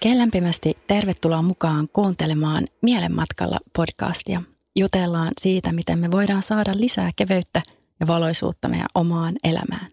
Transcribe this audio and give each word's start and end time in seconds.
Oikein 0.00 0.18
lämpimästi 0.18 0.78
tervetuloa 0.86 1.42
mukaan 1.42 1.88
kuuntelemaan 1.92 2.66
Mielenmatkalla 2.82 3.58
podcastia. 3.76 4.42
Jutellaan 4.76 5.32
siitä, 5.40 5.72
miten 5.72 5.98
me 5.98 6.10
voidaan 6.10 6.42
saada 6.42 6.72
lisää 6.74 7.10
keveyttä 7.16 7.62
ja 8.00 8.06
valoisuutta 8.06 8.68
meidän 8.68 8.88
omaan 8.94 9.34
elämään. 9.44 9.90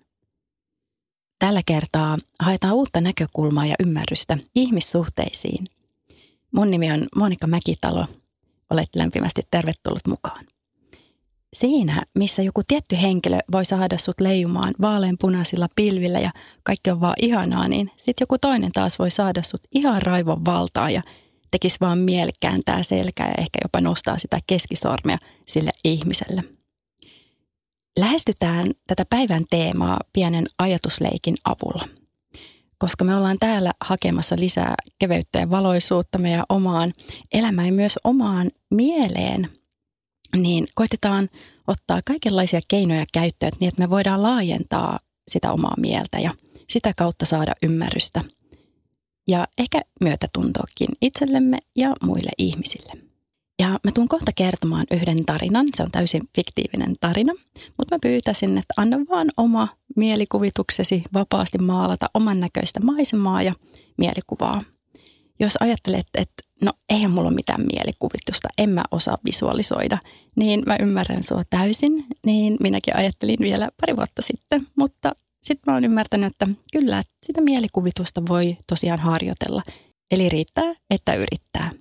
Tällä 1.39 1.61
kertaa 1.65 2.17
haetaan 2.39 2.73
uutta 2.73 3.01
näkökulmaa 3.01 3.65
ja 3.65 3.75
ymmärrystä 3.79 4.37
ihmissuhteisiin. 4.55 5.65
Mun 6.51 6.71
nimi 6.71 6.91
on 6.91 7.07
Monika 7.15 7.47
Mäkitalo. 7.47 8.05
Olet 8.69 8.89
lämpimästi 8.95 9.41
tervetullut 9.51 10.07
mukaan. 10.07 10.45
Siinä, 11.59 12.03
missä 12.15 12.41
joku 12.41 12.61
tietty 12.67 12.97
henkilö 13.01 13.39
voi 13.51 13.65
saada 13.65 13.97
sut 13.97 14.19
leijumaan 14.19 14.73
vaaleanpunaisilla 14.81 15.67
pilvillä 15.75 16.19
ja 16.19 16.31
kaikki 16.63 16.91
on 16.91 17.01
vaan 17.01 17.13
ihanaa, 17.21 17.67
niin 17.67 17.91
sitten 17.97 18.23
joku 18.23 18.37
toinen 18.37 18.71
taas 18.71 18.99
voi 18.99 19.11
saada 19.11 19.43
sut 19.43 19.61
ihan 19.71 20.01
raivon 20.01 20.45
valtaa 20.45 20.89
ja 20.89 21.01
tekisi 21.51 21.77
vaan 21.81 21.99
mieli 21.99 22.31
kääntää 22.41 22.83
selkää 22.83 23.27
ja 23.27 23.33
ehkä 23.37 23.59
jopa 23.63 23.81
nostaa 23.81 24.17
sitä 24.17 24.39
keskisormea 24.47 25.17
sille 25.47 25.71
ihmiselle. 25.83 26.43
Lähestytään 27.99 28.71
tätä 28.87 29.05
päivän 29.09 29.43
teemaa 29.49 29.99
pienen 30.13 30.45
ajatusleikin 30.59 31.35
avulla. 31.45 31.87
Koska 32.77 33.05
me 33.05 33.15
ollaan 33.15 33.37
täällä 33.39 33.73
hakemassa 33.81 34.35
lisää 34.39 34.75
keveyttä 34.99 35.39
ja 35.39 35.49
valoisuutta 35.49 36.17
meidän 36.17 36.45
omaan 36.49 36.93
elämään 37.31 37.67
ja 37.67 37.73
myös 37.73 37.99
omaan 38.03 38.51
mieleen– 38.71 39.47
niin 40.35 40.65
koitetaan 40.75 41.29
ottaa 41.67 41.99
kaikenlaisia 42.05 42.59
keinoja 42.67 43.05
käyttöön 43.13 43.51
niin, 43.59 43.69
että 43.69 43.81
me 43.81 43.89
voidaan 43.89 44.21
laajentaa 44.21 44.99
sitä 45.27 45.51
omaa 45.51 45.75
mieltä 45.77 46.19
ja 46.19 46.31
sitä 46.67 46.93
kautta 46.97 47.25
saada 47.25 47.53
ymmärrystä 47.63 48.21
ja 49.27 49.47
ehkä 49.57 49.81
myötätuntoakin 50.01 50.87
itsellemme 51.01 51.57
ja 51.75 51.93
muille 52.03 52.31
ihmisille. 52.37 52.93
Ja 53.59 53.79
mä 53.83 53.91
tuun 53.93 54.07
kohta 54.07 54.31
kertomaan 54.35 54.85
yhden 54.91 55.25
tarinan, 55.25 55.67
se 55.75 55.83
on 55.83 55.91
täysin 55.91 56.21
fiktiivinen 56.35 56.95
tarina, 56.99 57.33
mutta 57.77 57.95
mä 57.95 57.99
pyytäisin, 58.01 58.57
että 58.57 58.73
anna 58.77 58.97
vaan 59.09 59.27
oma 59.37 59.67
mielikuvituksesi 59.95 61.03
vapaasti 61.13 61.57
maalata 61.57 62.09
oman 62.13 62.39
näköistä 62.39 62.79
maisemaa 62.79 63.43
ja 63.43 63.53
mielikuvaa. 63.97 64.63
Jos 65.39 65.57
ajattelet, 65.59 66.07
että 66.13 66.43
no 66.61 66.71
eihän 66.89 67.11
mulla 67.11 67.27
ole 67.27 67.35
mitään 67.35 67.65
mielikuvitusta, 67.73 68.47
en 68.57 68.69
mä 68.69 68.83
osaa 68.91 69.17
visualisoida, 69.25 69.97
niin 70.35 70.63
mä 70.65 70.77
ymmärrän 70.79 71.23
sua 71.23 71.43
täysin, 71.49 72.05
niin 72.25 72.57
minäkin 72.59 72.95
ajattelin 72.95 73.39
vielä 73.39 73.69
pari 73.81 73.95
vuotta 73.95 74.21
sitten, 74.21 74.67
mutta 74.75 75.11
sitten 75.41 75.63
mä 75.67 75.73
oon 75.73 75.85
ymmärtänyt, 75.85 76.33
että 76.33 76.47
kyllä 76.71 77.03
sitä 77.23 77.41
mielikuvitusta 77.41 78.21
voi 78.29 78.57
tosiaan 78.67 78.99
harjoitella, 78.99 79.63
eli 80.11 80.29
riittää, 80.29 80.73
että 80.89 81.13
yrittää. 81.13 81.71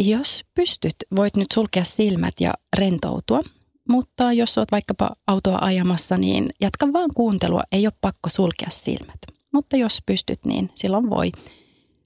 Jos 0.00 0.44
pystyt, 0.54 0.94
voit 1.16 1.36
nyt 1.36 1.46
sulkea 1.54 1.84
silmät 1.84 2.34
ja 2.40 2.54
rentoutua, 2.76 3.40
mutta 3.88 4.32
jos 4.32 4.58
oot 4.58 4.72
vaikkapa 4.72 5.10
autoa 5.26 5.58
ajamassa, 5.60 6.16
niin 6.16 6.50
jatka 6.60 6.92
vaan 6.92 7.10
kuuntelua, 7.14 7.62
ei 7.72 7.86
ole 7.86 7.92
pakko 8.00 8.28
sulkea 8.28 8.70
silmät. 8.70 9.18
Mutta 9.52 9.76
jos 9.76 9.98
pystyt, 10.06 10.38
niin 10.46 10.70
silloin 10.74 11.10
voi 11.10 11.32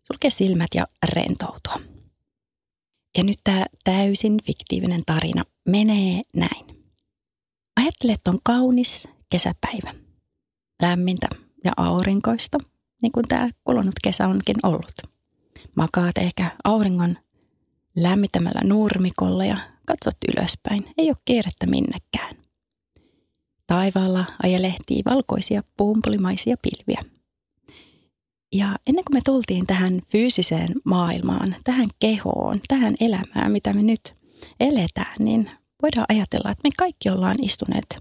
sulkea 0.07 0.31
silmät 0.31 0.71
ja 0.75 0.87
rentoutua. 1.13 1.81
Ja 3.19 3.25
nyt 3.25 3.37
tämä 3.45 3.67
täysin 3.85 4.39
fiktiivinen 4.45 5.03
tarina 5.07 5.45
menee 5.69 6.23
näin. 6.37 6.67
Ajattele, 7.77 8.13
että 8.13 8.31
on 8.31 8.39
kaunis 8.45 9.09
kesäpäivä. 9.31 9.95
Lämmintä 10.83 11.29
ja 11.65 11.73
aurinkoista, 11.77 12.59
niin 13.03 13.13
kuin 13.13 13.29
tämä 13.29 13.51
kulunut 13.65 13.95
kesä 14.05 14.29
onkin 14.29 14.57
ollut. 14.63 14.95
Makaat 15.77 16.19
ehkä 16.19 16.51
auringon 16.65 17.19
lämmittämällä 17.97 18.61
nurmikolla 18.65 19.45
ja 19.45 19.57
katsot 19.87 20.17
ylöspäin. 20.33 20.85
Ei 20.99 21.09
ole 21.09 21.17
kiirettä 21.25 21.67
minnekään. 21.67 22.37
Taivaalla 23.67 24.25
ajelehtii 24.43 25.03
valkoisia 25.05 25.63
puumpulimaisia 25.77 26.57
pilviä– 26.63 27.03
ja 28.57 28.79
ennen 28.87 29.05
kuin 29.05 29.17
me 29.17 29.21
tultiin 29.25 29.67
tähän 29.67 30.01
fyysiseen 30.09 30.69
maailmaan, 30.85 31.57
tähän 31.65 31.89
kehoon, 32.01 32.61
tähän 32.69 32.95
elämään, 33.01 33.53
mitä 33.53 33.73
me 33.73 33.83
nyt 33.83 34.15
eletään, 34.61 35.15
niin 35.19 35.51
voidaan 35.83 36.07
ajatella, 36.09 36.51
että 36.51 36.69
me 36.69 36.71
kaikki 36.79 37.11
ollaan 37.11 37.37
istuneet 37.43 37.99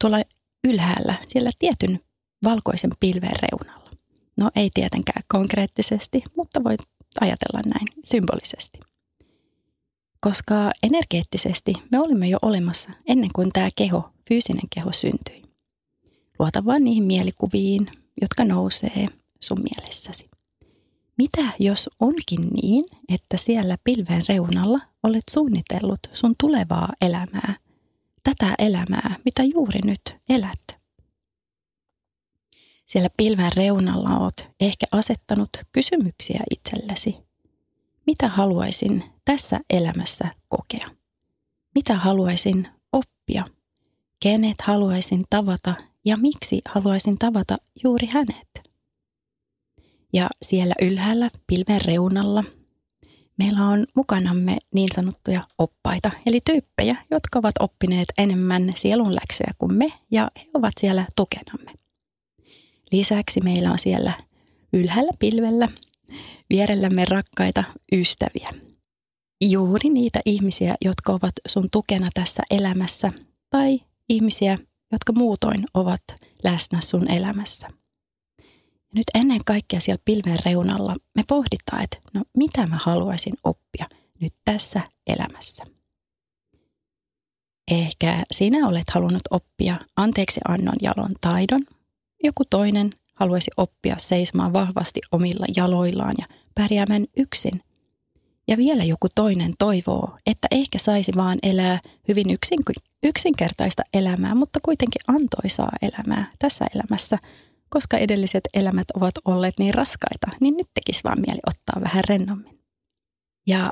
tuolla 0.00 0.22
ylhäällä, 0.64 1.14
siellä 1.28 1.50
tietyn 1.58 2.00
valkoisen 2.44 2.90
pilven 3.00 3.36
reunalla. 3.42 3.90
No 4.36 4.50
ei 4.56 4.70
tietenkään 4.74 5.22
konkreettisesti, 5.28 6.22
mutta 6.36 6.64
voit 6.64 6.80
ajatella 7.20 7.60
näin 7.66 7.86
symbolisesti. 8.04 8.80
Koska 10.20 10.72
energeettisesti 10.82 11.72
me 11.90 12.00
olimme 12.00 12.28
jo 12.28 12.38
olemassa 12.42 12.90
ennen 13.06 13.30
kuin 13.34 13.52
tämä 13.52 13.68
keho, 13.78 14.10
fyysinen 14.28 14.68
keho 14.74 14.92
syntyi. 14.92 15.42
Luota 16.38 16.64
vaan 16.64 16.84
niihin 16.84 17.04
mielikuviin, 17.04 17.88
jotka 18.20 18.44
nousee– 18.44 19.06
sun 19.42 19.58
mielessäsi. 19.62 20.30
Mitä 21.18 21.52
jos 21.58 21.90
onkin 22.00 22.48
niin, 22.62 22.84
että 23.08 23.36
siellä 23.36 23.76
pilven 23.84 24.22
reunalla 24.28 24.80
olet 25.02 25.24
suunnitellut 25.30 26.00
sun 26.12 26.34
tulevaa 26.40 26.92
elämää, 27.00 27.54
tätä 28.22 28.54
elämää, 28.58 29.16
mitä 29.24 29.42
juuri 29.42 29.80
nyt 29.84 30.16
elät? 30.28 30.82
Siellä 32.86 33.08
pilven 33.16 33.52
reunalla 33.56 34.18
oot 34.18 34.48
ehkä 34.60 34.86
asettanut 34.92 35.50
kysymyksiä 35.72 36.40
itsellesi. 36.50 37.16
Mitä 38.06 38.28
haluaisin 38.28 39.04
tässä 39.24 39.60
elämässä 39.70 40.28
kokea? 40.48 40.88
Mitä 41.74 41.96
haluaisin 41.96 42.68
oppia? 42.92 43.44
Kenet 44.20 44.60
haluaisin 44.60 45.24
tavata 45.30 45.74
ja 46.04 46.16
miksi 46.16 46.60
haluaisin 46.68 47.18
tavata 47.18 47.56
juuri 47.84 48.06
hänet? 48.06 48.61
Ja 50.12 50.30
siellä 50.42 50.74
ylhäällä 50.82 51.30
pilven 51.46 51.80
reunalla 51.84 52.44
meillä 53.38 53.68
on 53.68 53.86
mukanamme 53.94 54.56
niin 54.74 54.88
sanottuja 54.94 55.46
oppaita, 55.58 56.10
eli 56.26 56.40
tyyppejä, 56.44 56.96
jotka 57.10 57.38
ovat 57.38 57.54
oppineet 57.60 58.08
enemmän 58.18 58.72
sielun 58.76 59.14
läksyjä 59.14 59.52
kuin 59.58 59.74
me, 59.74 59.86
ja 60.10 60.30
he 60.36 60.46
ovat 60.54 60.72
siellä 60.80 61.06
tukenamme. 61.16 61.72
Lisäksi 62.92 63.40
meillä 63.40 63.72
on 63.72 63.78
siellä 63.78 64.12
ylhäällä 64.72 65.12
pilvellä 65.18 65.68
vierellämme 66.50 67.04
rakkaita 67.04 67.64
ystäviä. 67.92 68.48
Juuri 69.40 69.88
niitä 69.88 70.20
ihmisiä, 70.24 70.74
jotka 70.84 71.12
ovat 71.12 71.32
sun 71.48 71.68
tukena 71.72 72.08
tässä 72.14 72.42
elämässä, 72.50 73.12
tai 73.50 73.80
ihmisiä, 74.08 74.58
jotka 74.92 75.12
muutoin 75.12 75.64
ovat 75.74 76.02
läsnä 76.44 76.80
sun 76.80 77.10
elämässä 77.10 77.68
nyt 78.94 79.04
ennen 79.14 79.40
kaikkea 79.44 79.80
siellä 79.80 80.02
pilven 80.04 80.38
reunalla 80.44 80.94
me 81.14 81.22
pohditaan, 81.28 81.84
että 81.84 81.98
no 82.14 82.22
mitä 82.36 82.66
mä 82.66 82.78
haluaisin 82.82 83.34
oppia 83.44 83.86
nyt 84.20 84.32
tässä 84.44 84.80
elämässä. 85.06 85.64
Ehkä 87.70 88.22
sinä 88.30 88.68
olet 88.68 88.90
halunnut 88.90 89.22
oppia 89.30 89.76
anteeksi 89.96 90.40
annon 90.48 90.76
jalon 90.82 91.14
taidon. 91.20 91.64
Joku 92.24 92.44
toinen 92.50 92.90
haluaisi 93.14 93.50
oppia 93.56 93.94
seisomaan 93.98 94.52
vahvasti 94.52 95.00
omilla 95.12 95.46
jaloillaan 95.56 96.14
ja 96.18 96.26
pärjäämään 96.54 97.06
yksin. 97.16 97.60
Ja 98.48 98.56
vielä 98.56 98.84
joku 98.84 99.08
toinen 99.14 99.54
toivoo, 99.58 100.18
että 100.26 100.48
ehkä 100.50 100.78
saisi 100.78 101.12
vaan 101.16 101.38
elää 101.42 101.80
hyvin 102.08 102.30
yksin, 102.30 102.58
yksinkertaista 103.02 103.82
elämää, 103.94 104.34
mutta 104.34 104.60
kuitenkin 104.62 105.02
antoisaa 105.08 105.72
elämää 105.82 106.30
tässä 106.38 106.66
elämässä– 106.74 107.18
koska 107.72 107.96
edelliset 107.96 108.48
elämät 108.54 108.90
ovat 108.94 109.14
olleet 109.24 109.54
niin 109.58 109.74
raskaita, 109.74 110.26
niin 110.40 110.56
nyt 110.56 110.66
tekisi 110.74 111.04
vaan 111.04 111.20
mieli 111.20 111.40
ottaa 111.46 111.80
vähän 111.84 112.04
rennommin. 112.08 112.60
Ja 113.46 113.70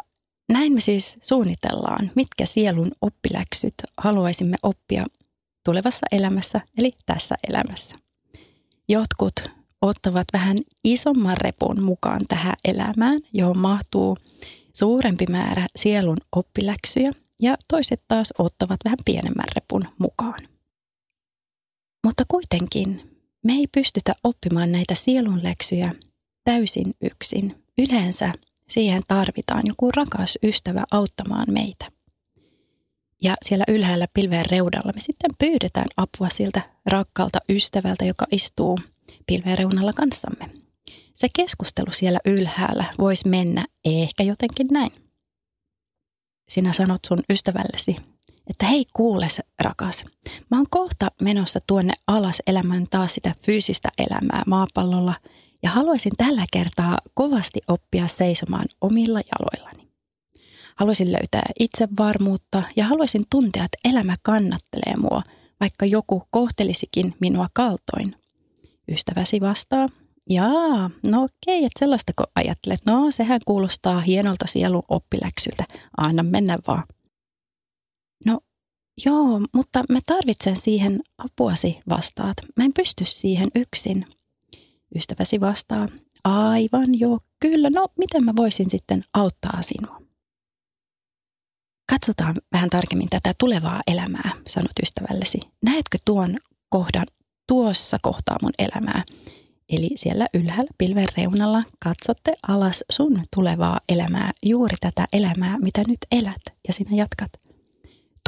näin 0.53 0.73
me 0.73 0.81
siis 0.81 1.19
suunnitellaan, 1.21 2.11
mitkä 2.15 2.47
sielun 2.47 2.93
oppiläksyt 3.01 3.75
haluaisimme 3.97 4.57
oppia 4.63 5.07
tulevassa 5.65 6.07
elämässä, 6.13 6.61
eli 6.79 6.93
tässä 7.07 7.35
elämässä. 7.49 7.97
Jotkut 8.89 9.35
ottavat 9.83 10.27
vähän 10.33 10.59
isomman 10.85 11.37
repun 11.37 11.83
mukaan 11.83 12.21
tähän 12.29 12.57
elämään, 12.65 13.21
johon 13.33 13.59
mahtuu 13.59 14.19
suurempi 14.73 15.27
määrä 15.31 15.67
sielun 15.77 16.19
oppiläksyjä 16.37 17.13
ja 17.43 17.57
toiset 17.69 18.05
taas 18.09 18.33
ottavat 18.39 18.79
vähän 18.85 18.99
pienemmän 19.05 19.49
repun 19.55 19.85
mukaan. 19.99 20.41
Mutta 22.07 22.25
kuitenkin 22.29 23.20
me 23.45 23.53
ei 23.53 23.67
pystytä 23.73 24.15
oppimaan 24.25 24.73
näitä 24.73 24.95
sielun 24.95 25.41
läksyjä 25.45 25.95
täysin 26.45 26.95
yksin. 27.01 27.65
Yleensä 27.79 28.33
siihen 28.69 29.03
tarvitaan 29.09 29.63
joku 29.67 29.91
rakas 29.91 30.39
ystävä 30.43 30.85
auttamaan 30.91 31.47
meitä. 31.53 31.91
Ja 33.23 33.37
siellä 33.43 33.65
ylhäällä 33.69 34.07
pilveen 34.15 34.47
reudalla 34.51 34.93
me 34.95 35.01
sitten 35.01 35.31
pyydetään 35.39 35.89
apua 35.97 36.29
siltä 36.29 36.63
rakkaalta 36.87 37.39
ystävältä, 37.49 38.05
joka 38.05 38.27
istuu 38.33 38.79
pilveen 39.27 39.59
reunalla 39.59 39.93
kanssamme. 39.93 40.51
Se 41.15 41.29
keskustelu 41.37 41.93
siellä 41.93 42.19
ylhäällä 42.25 42.85
voisi 42.99 43.29
mennä 43.29 43.65
ehkä 43.85 44.23
jotenkin 44.23 44.67
näin. 44.71 44.93
Sinä 46.49 46.73
sanot 46.73 47.01
sun 47.07 47.23
ystävällesi, 47.31 47.97
että 48.47 48.67
hei 48.67 48.85
kuules 48.93 49.43
rakas, 49.63 50.05
mä 50.51 50.57
oon 50.57 50.67
kohta 50.71 51.11
menossa 51.23 51.61
tuonne 51.67 51.93
alas 52.07 52.43
elämään 52.47 52.87
taas 52.91 53.15
sitä 53.15 53.35
fyysistä 53.43 53.89
elämää 53.99 54.43
maapallolla 54.47 55.15
ja 55.63 55.71
haluaisin 55.71 56.13
tällä 56.17 56.45
kertaa 56.53 56.99
kovasti 57.15 57.61
oppia 57.69 58.07
seisomaan 58.07 58.65
omilla 58.81 59.21
jaloillani. 59.33 59.91
Haluaisin 60.77 61.13
löytää 61.13 61.47
itsevarmuutta 61.61 62.63
ja 62.77 62.85
haluaisin 62.87 63.25
tuntea, 63.31 63.65
että 63.65 63.79
elämä 63.85 64.17
kannattelee 64.23 64.97
mua, 64.97 65.23
vaikka 65.61 65.87
joku 65.87 66.23
kohtelisikin 66.31 67.15
minua 67.21 67.49
kaltoin. 67.53 68.15
Ystäväsi 68.89 69.41
vastaa, 69.41 69.89
jaa, 70.29 70.91
no 71.07 71.23
okei, 71.23 71.65
että 71.65 71.79
sellaista 71.79 72.13
kun 72.17 72.27
ajattelet, 72.35 72.81
no 72.87 73.11
sehän 73.11 73.41
kuulostaa 73.45 74.01
hienolta 74.01 74.47
sielun 74.47 74.83
oppiläksyltä, 74.89 75.65
anna 75.97 76.23
mennä 76.23 76.59
vaan. 76.67 76.85
No 78.25 78.41
joo, 79.07 79.41
mutta 79.53 79.83
mä 79.89 79.99
tarvitsen 80.07 80.57
siihen 80.57 81.01
apuasi 81.19 81.79
vastaat. 81.89 82.37
Mä 82.57 82.65
en 82.65 82.73
pysty 82.77 83.05
siihen 83.05 83.49
yksin. 83.55 84.07
Ystäväsi 84.97 85.41
vastaa, 85.41 85.89
aivan 86.25 86.87
joo, 86.99 87.21
kyllä, 87.41 87.71
no 87.71 87.89
miten 87.99 88.25
mä 88.25 88.33
voisin 88.37 88.71
sitten 88.71 89.05
auttaa 89.15 89.63
sinua? 89.63 90.01
Katsotaan 91.91 92.35
vähän 92.53 92.71
tarkemmin 92.71 93.09
tätä 93.11 93.33
tulevaa 93.39 93.83
elämää, 93.87 94.33
sanot 94.47 94.79
ystävällesi. 94.83 95.41
Näetkö 95.63 95.99
tuon 96.05 96.37
kohdan 96.69 97.07
tuossa 97.47 97.99
kohtaa 98.03 98.37
mun 98.43 98.53
elämää? 98.59 99.05
Eli 99.69 99.91
siellä 99.95 100.27
ylhäällä 100.35 100.71
pilven 100.79 101.09
reunalla 101.17 101.61
katsotte 101.79 102.33
alas 102.49 102.85
sun 102.93 103.23
tulevaa 103.37 103.81
elämää, 103.89 104.33
juuri 104.43 104.77
tätä 104.81 105.09
elämää, 105.13 105.59
mitä 105.59 105.83
nyt 105.89 105.99
elät, 106.13 106.43
ja 106.69 106.73
sinä 106.73 106.91
jatkat. 106.97 107.31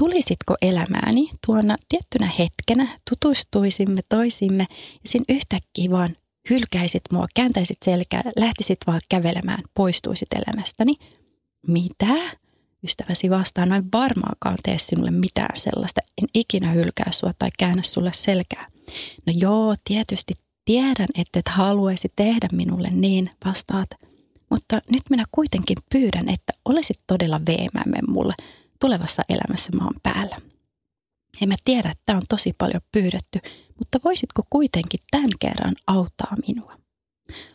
Tulisitko 0.01 0.55
elämääni 0.63 1.29
tuona 1.47 1.77
tiettynä 1.89 2.31
hetkenä, 2.39 2.99
tutustuisimme 3.11 4.01
toisimme 4.09 4.67
ja 4.71 4.99
sin 5.07 5.25
yhtäkkiä 5.29 5.91
vaan 5.91 6.17
hylkäisit 6.51 7.03
mua, 7.13 7.27
kääntäisit 7.35 7.79
selkää, 7.85 8.23
lähtisit 8.37 8.79
vaan 8.87 9.01
kävelemään, 9.09 9.63
poistuisit 9.75 10.29
elämästäni. 10.33 10.95
Mitä? 11.67 12.15
Ystäväsi 12.85 13.31
vastaa, 13.31 13.67
noin 13.67 13.85
varmaakaan 13.93 14.59
tee 14.63 14.79
sinulle 14.79 15.11
mitään 15.11 15.57
sellaista. 15.57 16.01
En 16.23 16.29
ikinä 16.35 16.71
hylkää 16.71 17.13
sua 17.13 17.33
tai 17.39 17.49
käännä 17.59 17.83
sulle 17.83 18.11
selkää. 18.15 18.67
No 19.27 19.33
joo, 19.37 19.75
tietysti 19.85 20.35
tiedän, 20.65 21.09
että 21.15 21.39
et 21.39 21.49
haluaisi 21.49 22.13
tehdä 22.17 22.49
minulle 22.53 22.89
niin, 22.91 23.31
vastaat. 23.45 23.89
Mutta 24.51 24.81
nyt 24.91 25.03
minä 25.11 25.25
kuitenkin 25.33 25.77
pyydän, 25.93 26.29
että 26.29 26.53
olisit 26.65 26.97
todella 27.07 27.41
veemämme 27.47 27.99
mulle 28.09 28.35
tulevassa 28.83 29.23
elämässä 29.29 29.73
maan 29.77 29.95
päällä. 30.03 30.37
En 31.43 31.49
mä 31.49 31.55
tiedä, 31.65 31.91
että 31.91 32.03
tämä 32.07 32.17
on 32.17 32.23
tosi 32.29 32.55
paljon 32.59 32.83
pyydetty, 32.93 33.39
mutta 33.79 33.99
voisitko 34.05 34.43
kuitenkin 34.51 35.01
tämän 35.11 35.31
kerran 35.41 35.75
auttaa 35.87 36.37
minua? 36.47 36.77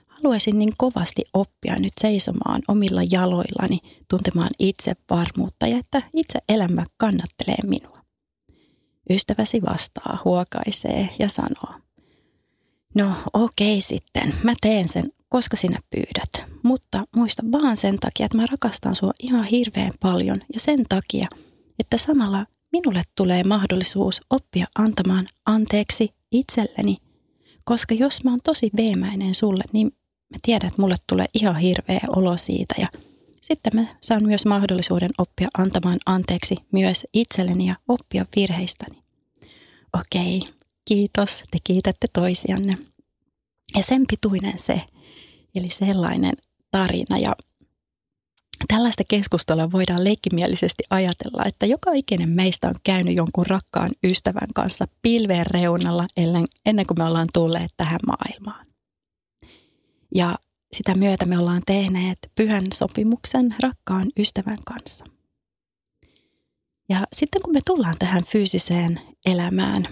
Haluaisin 0.07 0.59
niin 0.59 0.74
kovasti 0.77 1.25
oppia 1.33 1.75
nyt 1.79 1.94
seisomaan 2.01 2.62
omilla 2.68 3.01
jaloillani, 3.12 3.79
tuntemaan 4.09 4.50
itsevarmuutta 4.59 5.68
ja 5.68 5.77
että 5.77 6.01
itse 6.13 6.39
elämä 6.50 6.85
kannattelee 6.97 7.63
minua. 7.63 8.01
Ystäväsi 9.09 9.62
vastaa, 9.62 10.19
huokaisee 10.25 11.09
ja 11.19 11.29
sanoo, 11.29 11.74
no 12.95 13.12
okei 13.33 13.81
sitten, 13.81 14.33
mä 14.44 14.53
teen 14.62 14.88
sen, 14.88 15.12
koska 15.29 15.57
sinä 15.57 15.79
pyydät. 15.89 16.50
Mutta 16.63 17.03
muista 17.15 17.44
vaan 17.51 17.77
sen 17.77 18.00
takia, 18.00 18.25
että 18.25 18.38
mä 18.38 18.45
rakastan 18.51 18.95
sua 18.95 19.12
ihan 19.19 19.44
hirveän 19.44 19.91
paljon 20.00 20.41
ja 20.53 20.59
sen 20.59 20.85
takia, 20.89 21.27
että 21.79 21.97
samalla 21.97 22.45
minulle 22.71 23.01
tulee 23.15 23.44
mahdollisuus 23.44 24.21
oppia 24.29 24.68
antamaan 24.77 25.27
anteeksi 25.45 26.13
itselleni. 26.31 26.97
Koska 27.63 27.95
jos 27.95 28.24
mä 28.24 28.29
oon 28.29 28.39
tosi 28.44 28.69
veemäinen 28.77 29.35
sulle, 29.35 29.63
niin 29.74 29.88
mä 30.29 30.38
tiedän, 30.41 30.68
että 30.68 30.81
mulle 30.81 30.95
tulee 31.09 31.25
ihan 31.33 31.57
hirveä 31.57 32.01
olo 32.15 32.38
siitä 32.38 32.75
ja 32.77 32.88
sitten 33.41 33.71
mä 33.75 33.85
saan 34.01 34.24
myös 34.24 34.45
mahdollisuuden 34.45 35.12
oppia 35.18 35.47
antamaan 35.57 35.97
anteeksi 36.06 36.56
myös 36.71 37.07
itselleni 37.13 37.68
ja 37.68 37.75
oppia 37.88 38.25
virheistäni. 38.35 39.03
Okei, 39.94 40.41
kiitos, 40.85 41.44
te 41.51 41.57
kiitätte 41.63 42.07
toisianne. 42.13 42.77
Ja 43.75 43.83
sen 43.83 44.06
pituinen 44.09 44.59
se, 44.59 44.81
eli 45.55 45.69
sellainen 45.69 46.33
tarina 46.71 47.17
ja 47.17 47.35
Tällaista 48.67 49.03
keskustelua 49.07 49.71
voidaan 49.71 50.03
leikkimielisesti 50.03 50.83
ajatella, 50.89 51.45
että 51.45 51.65
joka 51.65 51.91
ikinen 51.94 52.29
meistä 52.29 52.67
on 52.67 52.75
käynyt 52.83 53.15
jonkun 53.15 53.45
rakkaan 53.45 53.91
ystävän 54.03 54.47
kanssa 54.55 54.88
pilveen 55.01 55.45
reunalla 55.51 56.07
ennen 56.65 56.85
kuin 56.88 56.97
me 56.97 57.03
ollaan 57.03 57.27
tulleet 57.33 57.71
tähän 57.77 57.99
maailmaan. 58.07 58.67
Ja 60.15 60.35
sitä 60.73 60.95
myötä 60.95 61.25
me 61.25 61.39
ollaan 61.39 61.61
tehneet 61.65 62.17
pyhän 62.35 62.63
sopimuksen 62.73 63.55
rakkaan 63.63 64.05
ystävän 64.19 64.57
kanssa. 64.65 65.05
Ja 66.89 67.07
sitten 67.13 67.41
kun 67.41 67.53
me 67.53 67.59
tullaan 67.65 67.95
tähän 68.00 68.23
fyysiseen 68.25 69.01
elämään, 69.25 69.88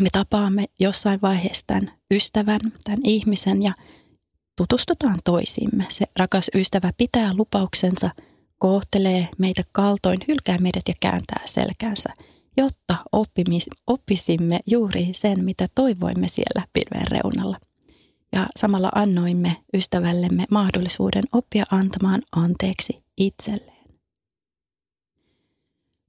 me 0.00 0.08
tapaamme 0.12 0.66
jossain 0.78 1.20
vaiheessa 1.22 1.64
tämän 1.66 1.92
ystävän, 2.10 2.60
tämän 2.84 3.00
ihmisen 3.04 3.62
ja 3.62 3.72
tutustutaan 4.56 5.18
toisimme. 5.24 5.86
Se 5.88 6.04
rakas 6.16 6.50
ystävä 6.54 6.92
pitää 6.96 7.34
lupauksensa, 7.34 8.10
kohtelee 8.58 9.28
meitä 9.38 9.62
kaltoin, 9.72 10.20
hylkää 10.28 10.58
meidät 10.58 10.82
ja 10.88 10.94
kääntää 11.00 11.40
selkänsä, 11.44 12.10
jotta 12.56 12.96
oppimis, 13.12 13.70
oppisimme 13.86 14.60
juuri 14.66 15.08
sen, 15.12 15.44
mitä 15.44 15.68
toivoimme 15.74 16.28
siellä 16.28 16.62
pilven 16.72 17.06
reunalla. 17.10 17.58
Ja 18.32 18.46
samalla 18.56 18.90
annoimme 18.94 19.56
ystävällemme 19.74 20.44
mahdollisuuden 20.50 21.24
oppia 21.32 21.64
antamaan 21.70 22.22
anteeksi 22.36 23.04
itselleen. 23.16 23.84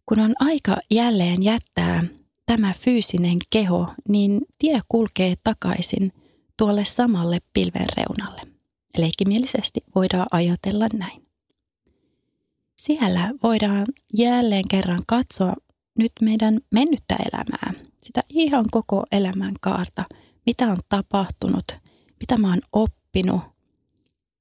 Kun 0.05 0.19
on 0.19 0.33
aika 0.39 0.77
jälleen 0.91 1.43
jättää 1.43 2.03
tämä 2.45 2.73
fyysinen 2.79 3.37
keho, 3.51 3.87
niin 4.09 4.41
tie 4.59 4.81
kulkee 4.89 5.35
takaisin– 5.43 6.11
tuolle 6.57 6.85
samalle 6.85 7.39
pilven 7.53 7.87
reunalle. 7.97 8.41
Leikkimielisesti 8.97 9.83
voidaan 9.95 10.27
ajatella 10.31 10.87
näin. 10.93 11.25
Siellä 12.77 13.33
voidaan 13.43 13.85
jälleen 14.17 14.67
kerran 14.67 15.01
katsoa 15.07 15.53
nyt 15.97 16.11
meidän 16.21 16.59
mennyttä 16.73 17.15
elämää, 17.15 17.73
sitä 18.01 18.23
ihan 18.29 18.65
koko 18.71 19.03
elämän 19.11 19.53
kaarta, 19.61 20.05
mitä 20.45 20.67
on 20.67 20.77
tapahtunut, 20.89 21.65
mitä 22.19 22.37
mä 22.37 22.49
oon 22.49 22.61
oppinut 22.73 23.41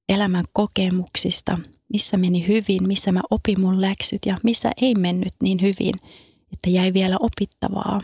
elämän 0.09 0.45
kokemuksista, 0.53 1.59
missä 1.93 2.17
meni 2.17 2.47
hyvin, 2.47 2.87
missä 2.87 3.11
mä 3.11 3.21
opin 3.29 3.61
mun 3.61 3.81
läksyt 3.81 4.25
ja 4.25 4.37
missä 4.43 4.69
ei 4.81 4.95
mennyt 4.95 5.33
niin 5.43 5.61
hyvin, 5.61 5.95
että 6.53 6.69
jäi 6.69 6.93
vielä 6.93 7.17
opittavaa, 7.19 8.01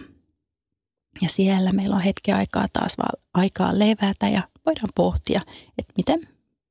ja 1.22 1.30
siellä 1.30 1.72
meillä 1.72 1.96
on 1.96 2.02
hetki 2.02 2.32
aikaa 2.32 2.68
taas 2.74 2.98
vaan 2.98 3.24
aikaa 3.34 3.80
levätä 3.80 4.30
ja 4.30 4.42
voidaan 4.66 4.90
pohtia, 4.96 5.42
että 5.78 5.94
miten 5.98 6.20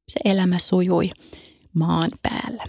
se 0.09 0.21
elämä 0.25 0.59
sujui 0.59 1.11
maan 1.75 2.11
päällä. 2.23 2.65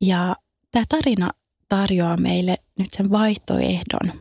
Ja 0.00 0.36
tämä 0.70 0.84
tarina 0.88 1.30
tarjoaa 1.68 2.16
meille 2.16 2.56
nyt 2.78 2.88
sen 2.96 3.10
vaihtoehdon 3.10 4.12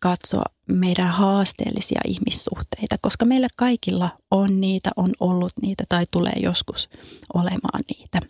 katsoa 0.00 0.44
meidän 0.68 1.10
haasteellisia 1.10 2.00
ihmissuhteita, 2.04 2.96
koska 3.00 3.24
meillä 3.24 3.48
kaikilla 3.56 4.10
on 4.30 4.60
niitä, 4.60 4.90
on 4.96 5.12
ollut 5.20 5.52
niitä 5.62 5.84
tai 5.88 6.04
tulee 6.10 6.36
joskus 6.36 6.88
olemaan 7.34 7.84
niitä. 7.90 8.20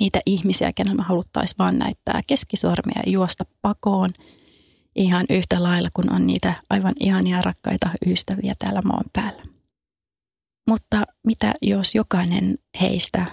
Niitä 0.00 0.20
ihmisiä, 0.26 0.72
kenellä 0.72 0.96
me 0.96 1.02
haluttaisiin 1.02 1.58
vaan 1.58 1.78
näyttää 1.78 2.20
keskisormia 2.26 3.02
ja 3.06 3.12
juosta 3.12 3.44
pakoon– 3.62 4.10
ihan 4.96 5.26
yhtä 5.30 5.62
lailla 5.62 5.88
kuin 5.94 6.12
on 6.12 6.26
niitä 6.26 6.54
aivan 6.70 6.94
ihania 7.00 7.42
rakkaita 7.42 7.90
ystäviä 8.06 8.54
täällä 8.58 8.82
maan 8.82 9.04
päällä. 9.12 9.42
Mutta 10.68 11.04
mitä 11.26 11.54
jos 11.62 11.94
jokainen 11.94 12.58
heistä 12.80 13.26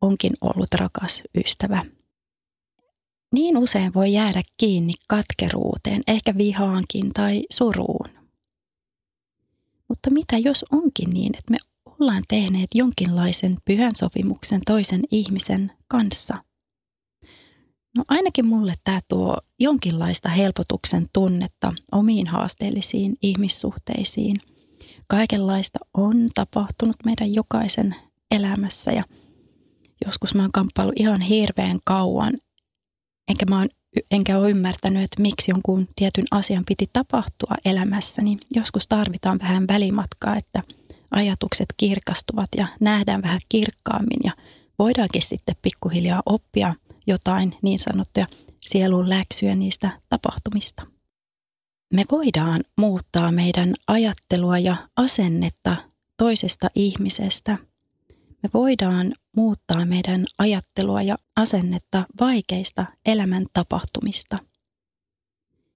onkin 0.00 0.32
ollut 0.40 0.74
rakas 0.74 1.22
ystävä? 1.34 1.84
Niin 3.32 3.58
usein 3.58 3.94
voi 3.94 4.12
jäädä 4.12 4.42
kiinni 4.56 4.92
katkeruuteen, 5.08 6.02
ehkä 6.06 6.36
vihaankin 6.36 7.12
tai 7.12 7.42
suruun. 7.50 8.08
Mutta 9.88 10.10
mitä 10.10 10.38
jos 10.38 10.64
onkin 10.72 11.10
niin, 11.10 11.32
että 11.38 11.50
me 11.50 11.58
ollaan 12.00 12.22
tehneet 12.28 12.68
jonkinlaisen 12.74 13.56
pyhän 13.64 13.94
sopimuksen 13.94 14.60
toisen 14.66 15.02
ihmisen 15.10 15.72
kanssa? 15.88 16.45
No 17.96 18.04
ainakin 18.08 18.46
mulle 18.46 18.74
tämä 18.84 19.00
tuo 19.08 19.36
jonkinlaista 19.60 20.28
helpotuksen 20.28 21.06
tunnetta 21.12 21.72
omiin 21.92 22.26
haasteellisiin 22.26 23.16
ihmissuhteisiin. 23.22 24.36
Kaikenlaista 25.08 25.78
on 25.94 26.28
tapahtunut 26.34 26.96
meidän 27.04 27.34
jokaisen 27.34 27.94
elämässä 28.30 28.92
ja 28.92 29.02
joskus 30.06 30.34
mä 30.34 30.42
oon 30.42 30.52
kamppailu 30.52 30.92
ihan 30.96 31.20
hirveän 31.20 31.78
kauan, 31.84 32.32
enkä 33.28 33.46
mä 33.46 33.58
oon 33.58 33.68
enkä 34.10 34.38
ole 34.38 34.50
ymmärtänyt, 34.50 35.02
että 35.02 35.22
miksi 35.22 35.50
jonkun 35.50 35.88
tietyn 35.96 36.24
asian 36.30 36.64
piti 36.64 36.90
tapahtua 36.92 37.54
elämässä, 37.64 38.22
niin 38.22 38.40
joskus 38.54 38.86
tarvitaan 38.86 39.38
vähän 39.38 39.68
välimatkaa, 39.68 40.36
että 40.36 40.62
ajatukset 41.10 41.68
kirkastuvat 41.76 42.48
ja 42.56 42.66
nähdään 42.80 43.22
vähän 43.22 43.40
kirkkaammin 43.48 44.20
ja 44.24 44.32
voidaankin 44.78 45.22
sitten 45.22 45.56
pikkuhiljaa 45.62 46.22
oppia 46.26 46.74
jotain 47.06 47.56
niin 47.62 47.78
sanottuja 47.78 48.26
sielun 48.60 49.08
läksyjä 49.08 49.54
niistä 49.54 49.90
tapahtumista. 50.08 50.86
Me 51.94 52.04
voidaan 52.10 52.64
muuttaa 52.76 53.32
meidän 53.32 53.74
ajattelua 53.86 54.58
ja 54.58 54.76
asennetta 54.96 55.76
toisesta 56.16 56.70
ihmisestä. 56.74 57.58
Me 58.42 58.50
voidaan 58.54 59.12
muuttaa 59.36 59.84
meidän 59.84 60.24
ajattelua 60.38 61.02
ja 61.02 61.18
asennetta 61.36 62.06
vaikeista 62.20 62.86
elämän 63.06 63.46
tapahtumista. 63.52 64.38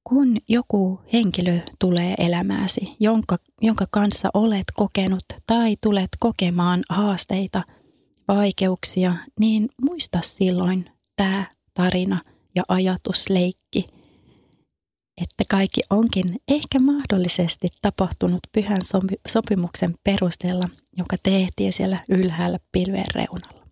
Kun 0.04 0.36
joku 0.48 1.00
henkilö 1.12 1.58
tulee 1.78 2.14
elämääsi, 2.18 2.96
jonka, 3.00 3.38
jonka 3.60 3.86
kanssa 3.90 4.30
olet 4.34 4.64
kokenut 4.74 5.24
tai 5.46 5.76
tulet 5.80 6.10
kokemaan 6.18 6.82
haasteita, 6.88 7.62
vaikeuksia, 8.28 9.16
niin 9.40 9.68
muista 9.82 10.18
silloin 10.22 10.90
tämä 11.20 11.44
tarina 11.74 12.20
ja 12.54 12.62
ajatusleikki, 12.68 13.88
että 15.22 15.44
kaikki 15.50 15.80
onkin 15.90 16.40
ehkä 16.48 16.78
mahdollisesti 16.78 17.68
tapahtunut 17.82 18.40
pyhän 18.52 18.80
sopimuksen 19.28 19.94
perusteella, 20.04 20.68
joka 20.96 21.16
tehtiin 21.22 21.72
siellä 21.72 22.04
ylhäällä 22.08 22.58
pilven 22.72 23.04
reunalla. 23.14 23.66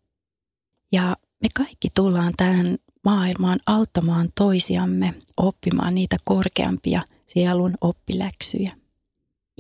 Ja 0.93 1.17
me 1.43 1.49
kaikki 1.55 1.88
tullaan 1.95 2.33
tähän 2.37 2.78
maailmaan 3.05 3.59
auttamaan 3.67 4.28
toisiamme 4.35 5.14
oppimaan 5.37 5.95
niitä 5.95 6.17
korkeampia 6.25 7.02
sielun 7.26 7.75
oppiläksyjä. 7.81 8.73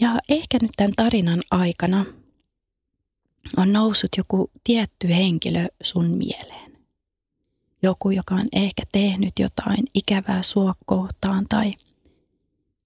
Ja 0.00 0.18
ehkä 0.28 0.58
nyt 0.62 0.72
tämän 0.76 0.92
tarinan 0.96 1.42
aikana 1.50 2.04
on 3.56 3.72
noussut 3.72 4.10
joku 4.16 4.50
tietty 4.64 5.08
henkilö 5.08 5.68
sun 5.82 6.16
mieleen. 6.16 6.67
Joku, 7.82 8.10
joka 8.10 8.34
on 8.34 8.48
ehkä 8.52 8.82
tehnyt 8.92 9.38
jotain 9.38 9.84
ikävää 9.94 10.42
sua 10.42 10.74
kohtaan 10.86 11.44
tai 11.48 11.74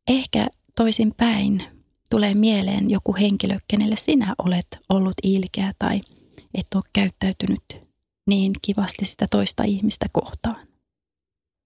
ehkä 0.09 0.47
toisin 0.77 1.15
päin 1.17 1.65
tulee 2.11 2.35
mieleen 2.35 2.91
joku 2.91 3.17
henkilö, 3.21 3.59
kenelle 3.69 3.97
sinä 3.97 4.35
olet 4.39 4.67
ollut 4.89 5.15
ilkeä 5.23 5.73
tai 5.79 6.01
et 6.55 6.67
ole 6.75 6.83
käyttäytynyt 6.93 7.63
niin 8.27 8.53
kivasti 8.63 9.05
sitä 9.05 9.27
toista 9.31 9.65
ihmistä 9.65 10.07
kohtaan. 10.13 10.67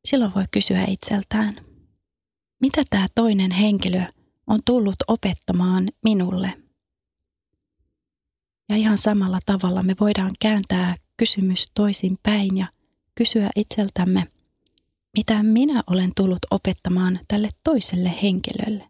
Silloin 0.04 0.35
voi 0.35 0.45
kysyä 0.50 0.85
itseltään, 0.85 1.56
mitä 2.61 2.83
tämä 2.90 3.06
toinen 3.14 3.50
henkilö 3.50 4.02
on 4.47 4.61
tullut 4.64 4.97
opettamaan 5.09 5.88
minulle. 6.04 6.52
Ja 8.71 8.76
ihan 8.76 8.99
samalla 8.99 9.38
tavalla 9.47 9.83
me 9.83 9.97
voidaan 10.00 10.33
kääntää 10.40 10.97
kysymys 11.16 11.71
toisin 11.75 12.16
päin 12.23 12.56
ja 12.56 12.66
kysyä 13.16 13.50
itseltämme, 13.56 14.26
mitä 15.16 15.42
minä 15.42 15.82
olen 15.87 16.12
tullut 16.16 16.38
opettamaan 16.50 17.20
tälle 17.28 17.49
toiselle 17.64 18.14
henkilölle. 18.23 18.88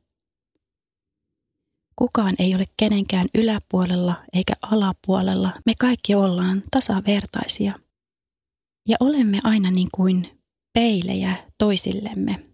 Kukaan 1.97 2.35
ei 2.39 2.55
ole 2.55 2.65
kenenkään 2.77 3.29
yläpuolella 3.35 4.25
eikä 4.33 4.53
alapuolella. 4.63 5.53
Me 5.67 5.73
kaikki 5.79 6.15
ollaan 6.15 6.63
tasavertaisia. 6.71 7.73
Ja 8.89 8.97
olemme 9.01 9.41
aina 9.45 9.71
niin 9.71 9.89
kuin 9.95 10.41
peilejä 10.73 11.37
toisillemme. 11.59 12.47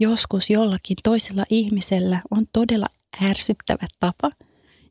Joskus 0.00 0.50
jollakin 0.50 0.96
toisella 1.04 1.44
ihmisellä 1.50 2.22
on 2.30 2.46
todella 2.52 2.86
ärsyttävä 3.22 3.86
tapa, 4.00 4.30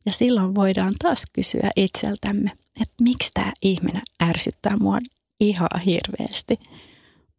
ja 0.06 0.12
silloin 0.12 0.56
voidaan 0.56 0.96
taas 1.00 1.24
kysyä 1.34 1.72
itseltämme, 1.76 2.52
että 2.82 2.96
miksi 3.02 3.32
tämä 3.34 3.54
ihminen 3.62 4.02
ärsyttää 4.24 4.78
mua 4.78 5.00
ihan 5.39 5.70
hirveästi 5.86 6.60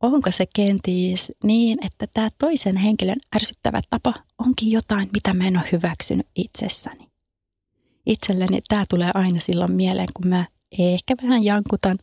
onko 0.03 0.31
se 0.31 0.47
kenties 0.55 1.33
niin, 1.45 1.87
että 1.87 2.07
tämä 2.15 2.31
toisen 2.39 2.77
henkilön 2.77 3.21
ärsyttävä 3.37 3.81
tapa 3.91 4.15
onkin 4.39 4.71
jotain, 4.71 5.09
mitä 5.13 5.35
mä 5.35 5.47
en 5.47 5.57
ole 5.57 5.69
hyväksynyt 5.73 6.27
itsessäni. 6.37 7.09
Itselleni 8.07 8.61
tämä 8.69 8.85
tulee 8.91 9.11
aina 9.15 9.41
silloin 9.41 9.73
mieleen, 9.73 10.09
kun 10.15 10.29
mä 10.29 10.45
ehkä 10.79 11.15
vähän 11.23 11.45
jankutan 11.45 11.99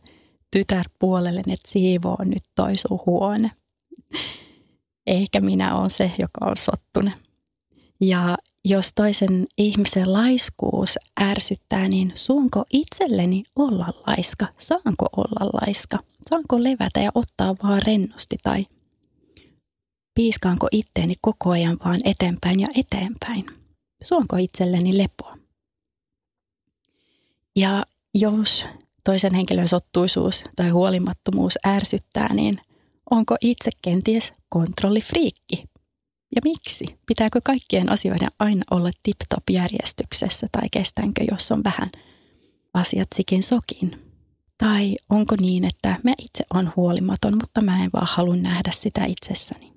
tytärpuolelle, 0.50 1.40
että 1.40 1.70
siivoo 1.70 2.18
nyt 2.24 2.42
toi 2.54 2.76
sun 2.76 3.00
huone. 3.06 3.50
Ehkä 5.06 5.40
minä 5.40 5.76
olen 5.76 5.90
se, 5.90 6.12
joka 6.18 6.46
on 6.46 6.56
sottunut. 6.56 7.14
Ja 8.00 8.36
jos 8.68 8.92
toisen 8.94 9.46
ihmisen 9.58 10.12
laiskuus 10.12 10.98
ärsyttää, 11.20 11.88
niin 11.88 12.12
suonko 12.14 12.64
itselleni 12.72 13.44
olla 13.56 13.86
laiska? 14.06 14.46
Saanko 14.58 15.08
olla 15.16 15.50
laiska? 15.52 15.98
Saanko 16.30 16.62
levätä 16.62 17.00
ja 17.00 17.10
ottaa 17.14 17.56
vaan 17.62 17.82
rennosti 17.82 18.36
tai 18.42 18.66
piiskaanko 20.14 20.68
itteeni 20.72 21.14
koko 21.20 21.50
ajan 21.50 21.78
vaan 21.84 22.00
eteenpäin 22.04 22.60
ja 22.60 22.66
eteenpäin? 22.76 23.46
Suonko 24.02 24.36
itselleni 24.36 24.98
lepoa? 24.98 25.36
Ja 27.56 27.86
jos 28.14 28.66
toisen 29.04 29.34
henkilön 29.34 29.68
sottuisuus 29.68 30.44
tai 30.56 30.68
huolimattomuus 30.68 31.58
ärsyttää, 31.66 32.34
niin 32.34 32.58
onko 33.10 33.36
itse 33.40 33.70
kenties 33.82 34.32
kontrollifriikki? 34.48 35.64
Ja 36.34 36.40
miksi? 36.44 36.98
Pitääkö 37.06 37.40
kaikkien 37.44 37.92
asioiden 37.92 38.28
aina 38.38 38.64
olla 38.70 38.90
tip-top 39.02 39.42
järjestyksessä 39.50 40.46
tai 40.52 40.68
kestänkö, 40.70 41.24
jos 41.30 41.52
on 41.52 41.64
vähän 41.64 41.90
asiat 42.74 43.08
sikin 43.14 43.42
sokin? 43.42 44.02
Tai 44.58 44.96
onko 45.10 45.36
niin, 45.40 45.64
että 45.64 45.96
mä 46.02 46.12
itse 46.18 46.44
on 46.54 46.72
huolimaton, 46.76 47.34
mutta 47.34 47.60
mä 47.60 47.84
en 47.84 47.90
vaan 47.92 48.08
halua 48.10 48.36
nähdä 48.36 48.70
sitä 48.74 49.04
itsessäni? 49.04 49.72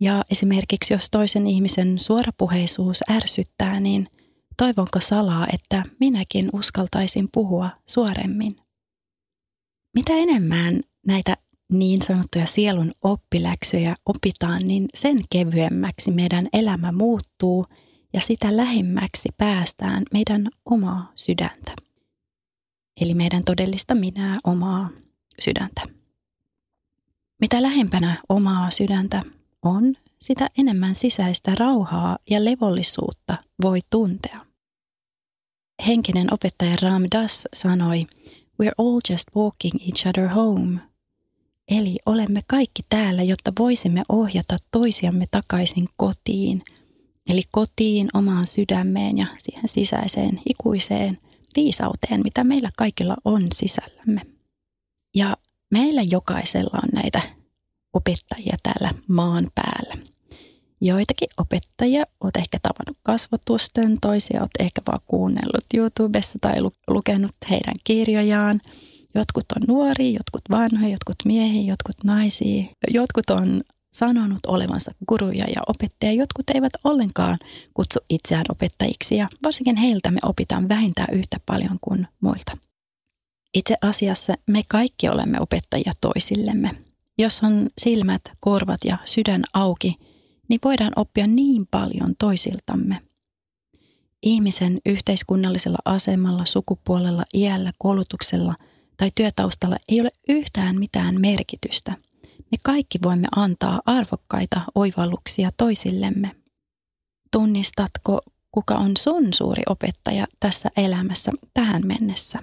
Ja 0.00 0.24
esimerkiksi 0.30 0.94
jos 0.94 1.10
toisen 1.10 1.46
ihmisen 1.46 1.98
suorapuheisuus 1.98 3.00
ärsyttää, 3.10 3.80
niin 3.80 4.08
toivonko 4.56 5.00
salaa, 5.00 5.46
että 5.52 5.82
minäkin 6.00 6.50
uskaltaisin 6.52 7.28
puhua 7.32 7.70
suoremmin? 7.86 8.56
Mitä 9.94 10.12
enemmän 10.12 10.80
näitä 11.06 11.36
niin 11.78 12.02
sanottuja 12.02 12.46
sielun 12.46 12.92
oppiläksyjä 13.02 13.96
opitaan, 14.06 14.68
niin 14.68 14.88
sen 14.94 15.20
kevyemmäksi 15.30 16.10
meidän 16.10 16.48
elämä 16.52 16.92
muuttuu 16.92 17.66
ja 18.12 18.20
sitä 18.20 18.56
lähemmäksi 18.56 19.28
päästään 19.38 20.02
meidän 20.12 20.48
omaa 20.64 21.12
sydäntä. 21.16 21.72
Eli 23.00 23.14
meidän 23.14 23.44
todellista 23.44 23.94
minää, 23.94 24.38
omaa 24.44 24.90
sydäntä. 25.40 25.82
Mitä 27.40 27.62
lähempänä 27.62 28.16
omaa 28.28 28.70
sydäntä 28.70 29.22
on, 29.62 29.94
sitä 30.20 30.50
enemmän 30.58 30.94
sisäistä 30.94 31.54
rauhaa 31.58 32.18
ja 32.30 32.44
levollisuutta 32.44 33.36
voi 33.62 33.78
tuntea. 33.90 34.46
Henkinen 35.86 36.34
opettaja 36.34 36.76
Ram 36.82 37.02
Das 37.14 37.48
sanoi, 37.54 38.06
We're 38.62 38.74
all 38.78 39.00
just 39.10 39.24
walking 39.36 39.74
each 39.88 40.06
other 40.06 40.28
home– 40.28 40.80
Eli 41.68 41.96
olemme 42.06 42.40
kaikki 42.46 42.82
täällä, 42.88 43.22
jotta 43.22 43.52
voisimme 43.58 44.02
ohjata 44.08 44.56
toisiamme 44.70 45.24
takaisin 45.30 45.84
kotiin. 45.96 46.62
Eli 47.28 47.42
kotiin, 47.50 48.08
omaan 48.14 48.46
sydämeen 48.46 49.18
ja 49.18 49.26
siihen 49.38 49.68
sisäiseen 49.68 50.40
ikuiseen 50.48 51.18
viisauteen, 51.56 52.20
mitä 52.24 52.44
meillä 52.44 52.70
kaikilla 52.76 53.16
on 53.24 53.46
sisällämme. 53.54 54.20
Ja 55.14 55.36
meillä 55.70 56.02
jokaisella 56.10 56.78
on 56.82 56.88
näitä 56.92 57.22
opettajia 57.92 58.56
täällä 58.62 58.90
maan 59.08 59.50
päällä. 59.54 59.94
Joitakin 60.80 61.28
opettajia 61.38 62.04
olet 62.20 62.36
ehkä 62.36 62.58
tavannut 62.62 62.98
kasvotusten, 63.02 63.98
toisia 64.00 64.40
olet 64.40 64.50
ehkä 64.58 64.82
vaan 64.86 65.00
kuunnellut 65.06 65.64
YouTubessa 65.74 66.38
tai 66.40 66.54
lukenut 66.88 67.34
heidän 67.50 67.74
kirjojaan. 67.84 68.60
Jotkut 69.14 69.44
on 69.56 69.62
nuoria, 69.68 70.10
jotkut 70.10 70.42
vanhoja, 70.50 70.92
jotkut 70.92 71.16
miehiä, 71.24 71.62
jotkut 71.62 72.04
naisia. 72.04 72.64
Jotkut 72.90 73.30
on 73.30 73.62
sanonut 73.92 74.46
olevansa 74.46 74.92
guruja 75.08 75.44
ja 75.44 75.62
opettajia, 75.66 76.20
jotkut 76.22 76.50
eivät 76.50 76.72
ollenkaan 76.84 77.38
kutsu 77.74 77.98
itseään 78.10 78.44
opettajiksi 78.48 79.16
ja 79.16 79.28
varsinkin 79.42 79.76
heiltä 79.76 80.10
me 80.10 80.18
opitaan 80.22 80.68
vähintään 80.68 81.14
yhtä 81.14 81.36
paljon 81.46 81.78
kuin 81.80 82.08
muilta. 82.20 82.56
Itse 83.54 83.76
asiassa 83.82 84.34
me 84.46 84.62
kaikki 84.68 85.08
olemme 85.08 85.40
opettajia 85.40 85.92
toisillemme. 86.00 86.70
Jos 87.18 87.42
on 87.42 87.68
silmät, 87.78 88.22
korvat 88.40 88.80
ja 88.84 88.98
sydän 89.04 89.44
auki, 89.54 89.96
niin 90.48 90.60
voidaan 90.64 90.92
oppia 90.96 91.26
niin 91.26 91.66
paljon 91.70 92.14
toisiltamme. 92.18 93.00
Ihmisen 94.22 94.80
yhteiskunnallisella 94.86 95.78
asemalla, 95.84 96.44
sukupuolella, 96.44 97.24
iällä, 97.34 97.72
koulutuksella 97.78 98.54
tai 98.96 99.10
työtaustalla 99.14 99.76
ei 99.88 100.00
ole 100.00 100.10
yhtään 100.28 100.78
mitään 100.78 101.20
merkitystä. 101.20 101.92
Me 102.22 102.58
kaikki 102.62 102.98
voimme 103.02 103.28
antaa 103.36 103.80
arvokkaita 103.86 104.60
oivalluksia 104.74 105.50
toisillemme. 105.56 106.30
Tunnistatko, 107.32 108.20
kuka 108.52 108.74
on 108.74 108.92
sun 108.98 109.32
suuri 109.34 109.62
opettaja 109.68 110.26
tässä 110.40 110.70
elämässä 110.76 111.32
tähän 111.54 111.82
mennessä? 111.86 112.38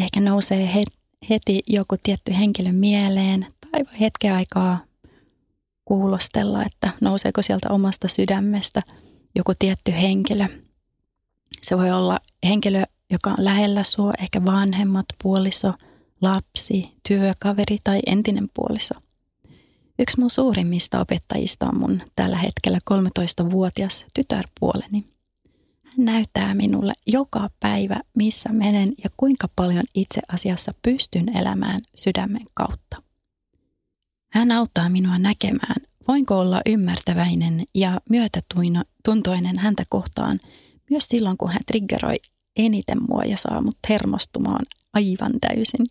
Ehkä 0.00 0.20
nousee 0.20 0.84
heti 1.30 1.62
joku 1.66 1.96
tietty 2.02 2.32
henkilö 2.38 2.72
mieleen 2.72 3.46
tai 3.70 3.84
hetken 4.00 4.34
aikaa 4.34 4.78
kuulostella, 5.84 6.64
että 6.64 6.90
nouseeko 7.00 7.42
sieltä 7.42 7.70
omasta 7.70 8.08
sydämestä 8.08 8.82
joku 9.34 9.52
tietty 9.58 9.92
henkilö. 9.92 10.46
Se 11.62 11.78
voi 11.78 11.90
olla 11.90 12.18
henkilö, 12.44 12.84
joka 13.12 13.30
on 13.30 13.44
lähellä 13.44 13.84
sua, 13.84 14.12
ehkä 14.18 14.44
vanhemmat, 14.44 15.06
puoliso, 15.22 15.72
lapsi, 16.20 16.92
työkaveri 17.08 17.78
tai 17.84 18.00
entinen 18.06 18.48
puoliso. 18.54 18.94
Yksi 19.98 20.20
mun 20.20 20.30
suurimmista 20.30 21.00
opettajista 21.00 21.66
on 21.66 21.78
mun 21.78 22.02
tällä 22.16 22.36
hetkellä 22.36 22.78
13-vuotias 22.90 24.06
tytärpuoleni. 24.14 25.04
Hän 25.82 26.04
näyttää 26.04 26.54
minulle 26.54 26.92
joka 27.06 27.50
päivä, 27.60 28.00
missä 28.14 28.48
menen 28.52 28.92
ja 29.04 29.10
kuinka 29.16 29.48
paljon 29.56 29.84
itse 29.94 30.20
asiassa 30.28 30.74
pystyn 30.82 31.38
elämään 31.38 31.80
sydämen 31.94 32.46
kautta. 32.54 33.02
Hän 34.32 34.52
auttaa 34.52 34.88
minua 34.88 35.18
näkemään, 35.18 35.76
voinko 36.08 36.38
olla 36.38 36.60
ymmärtäväinen 36.66 37.64
ja 37.74 38.00
myötätuntoinen 38.10 39.58
häntä 39.58 39.84
kohtaan 39.88 40.40
myös 40.90 41.04
silloin, 41.08 41.36
kun 41.36 41.50
hän 41.50 41.60
triggeroi 41.66 42.16
eniten 42.56 42.98
mua 43.08 43.24
ja 43.24 43.36
saa 43.36 43.60
mut 43.60 43.76
hermostumaan 43.88 44.66
aivan 44.92 45.32
täysin. 45.40 45.86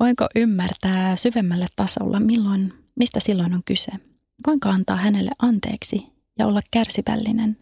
Voinko 0.00 0.26
ymmärtää 0.34 1.16
syvemmällä 1.16 1.66
tasolla, 1.76 2.20
milloin, 2.20 2.72
mistä 2.96 3.20
silloin 3.20 3.54
on 3.54 3.62
kyse? 3.64 3.92
Voinko 4.46 4.68
antaa 4.68 4.96
hänelle 4.96 5.30
anteeksi 5.38 6.06
ja 6.38 6.46
olla 6.46 6.60
kärsivällinen? 6.70 7.56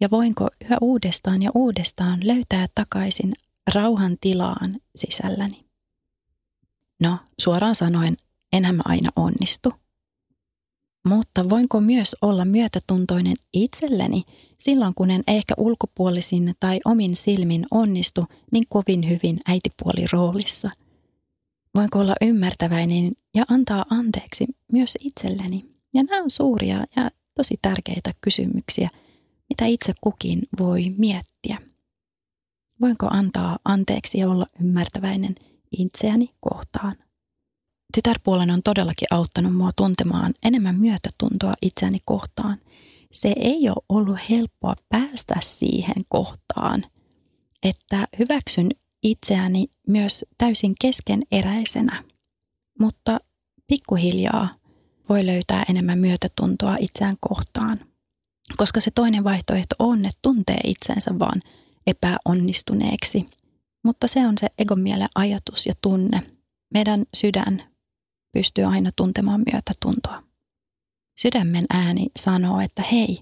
Ja 0.00 0.10
voinko 0.10 0.48
yhä 0.64 0.76
uudestaan 0.80 1.42
ja 1.42 1.50
uudestaan 1.54 2.26
löytää 2.26 2.66
takaisin 2.74 3.32
rauhan 3.74 4.16
tilaan 4.20 4.76
sisälläni? 4.96 5.64
No, 7.02 7.18
suoraan 7.40 7.74
sanoen, 7.74 8.16
enhän 8.52 8.76
mä 8.76 8.82
aina 8.84 9.10
onnistu. 9.16 9.72
Mutta 11.08 11.50
voinko 11.50 11.80
myös 11.80 12.16
olla 12.22 12.44
myötätuntoinen 12.44 13.36
itselleni 13.52 14.22
silloin, 14.58 14.94
kun 14.94 15.10
en 15.10 15.22
ehkä 15.26 15.54
ulkopuolisin 15.56 16.54
tai 16.60 16.80
omin 16.84 17.16
silmin 17.16 17.66
onnistu 17.70 18.24
niin 18.52 18.64
kovin 18.68 19.08
hyvin 19.08 19.40
äitipuoli 19.46 20.04
roolissa? 20.12 20.70
Voinko 21.74 21.98
olla 21.98 22.14
ymmärtäväinen 22.20 23.12
ja 23.34 23.44
antaa 23.48 23.84
anteeksi 23.90 24.46
myös 24.72 24.98
itselleni? 25.00 25.64
Ja 25.94 26.02
nämä 26.02 26.22
on 26.22 26.30
suuria 26.30 26.86
ja 26.96 27.10
tosi 27.34 27.58
tärkeitä 27.62 28.12
kysymyksiä, 28.20 28.90
mitä 29.48 29.66
itse 29.66 29.92
kukin 30.00 30.42
voi 30.58 30.94
miettiä. 30.98 31.58
Voinko 32.80 33.06
antaa 33.10 33.58
anteeksi 33.64 34.18
ja 34.18 34.30
olla 34.30 34.46
ymmärtäväinen 34.60 35.34
itseäni 35.78 36.30
kohtaan? 36.40 36.94
Tytärpuolen 37.94 38.50
on 38.50 38.62
todellakin 38.62 39.08
auttanut 39.10 39.54
mua 39.54 39.70
tuntemaan 39.76 40.34
enemmän 40.44 40.74
myötätuntoa 40.74 41.52
itseäni 41.62 41.98
kohtaan. 42.04 42.58
Se 43.12 43.32
ei 43.36 43.68
ole 43.68 43.84
ollut 43.88 44.18
helppoa 44.30 44.74
päästä 44.88 45.34
siihen 45.40 46.04
kohtaan, 46.08 46.84
että 47.62 48.08
hyväksyn 48.18 48.70
itseäni 49.02 49.66
myös 49.88 50.24
täysin 50.38 50.74
keskeneräisenä, 50.80 52.04
mutta 52.80 53.18
pikkuhiljaa 53.66 54.48
voi 55.08 55.26
löytää 55.26 55.64
enemmän 55.68 55.98
myötätuntoa 55.98 56.76
itseään 56.80 57.16
kohtaan. 57.20 57.80
Koska 58.56 58.80
se 58.80 58.90
toinen 58.90 59.24
vaihtoehto 59.24 59.74
on, 59.78 60.06
että 60.06 60.18
tuntee 60.22 60.60
itsensä 60.64 61.18
vaan 61.18 61.42
epäonnistuneeksi. 61.86 63.28
Mutta 63.84 64.06
se 64.06 64.26
on 64.26 64.34
se 64.40 64.48
egomielen 64.58 65.08
ajatus 65.14 65.66
ja 65.66 65.72
tunne. 65.82 66.22
Meidän 66.74 67.04
sydän 67.14 67.62
pystyy 68.32 68.64
aina 68.64 68.90
tuntemaan 68.96 69.42
myötätuntoa. 69.52 70.22
Sydämen 71.18 71.64
ääni 71.70 72.06
sanoo, 72.16 72.60
että 72.60 72.82
hei, 72.82 73.20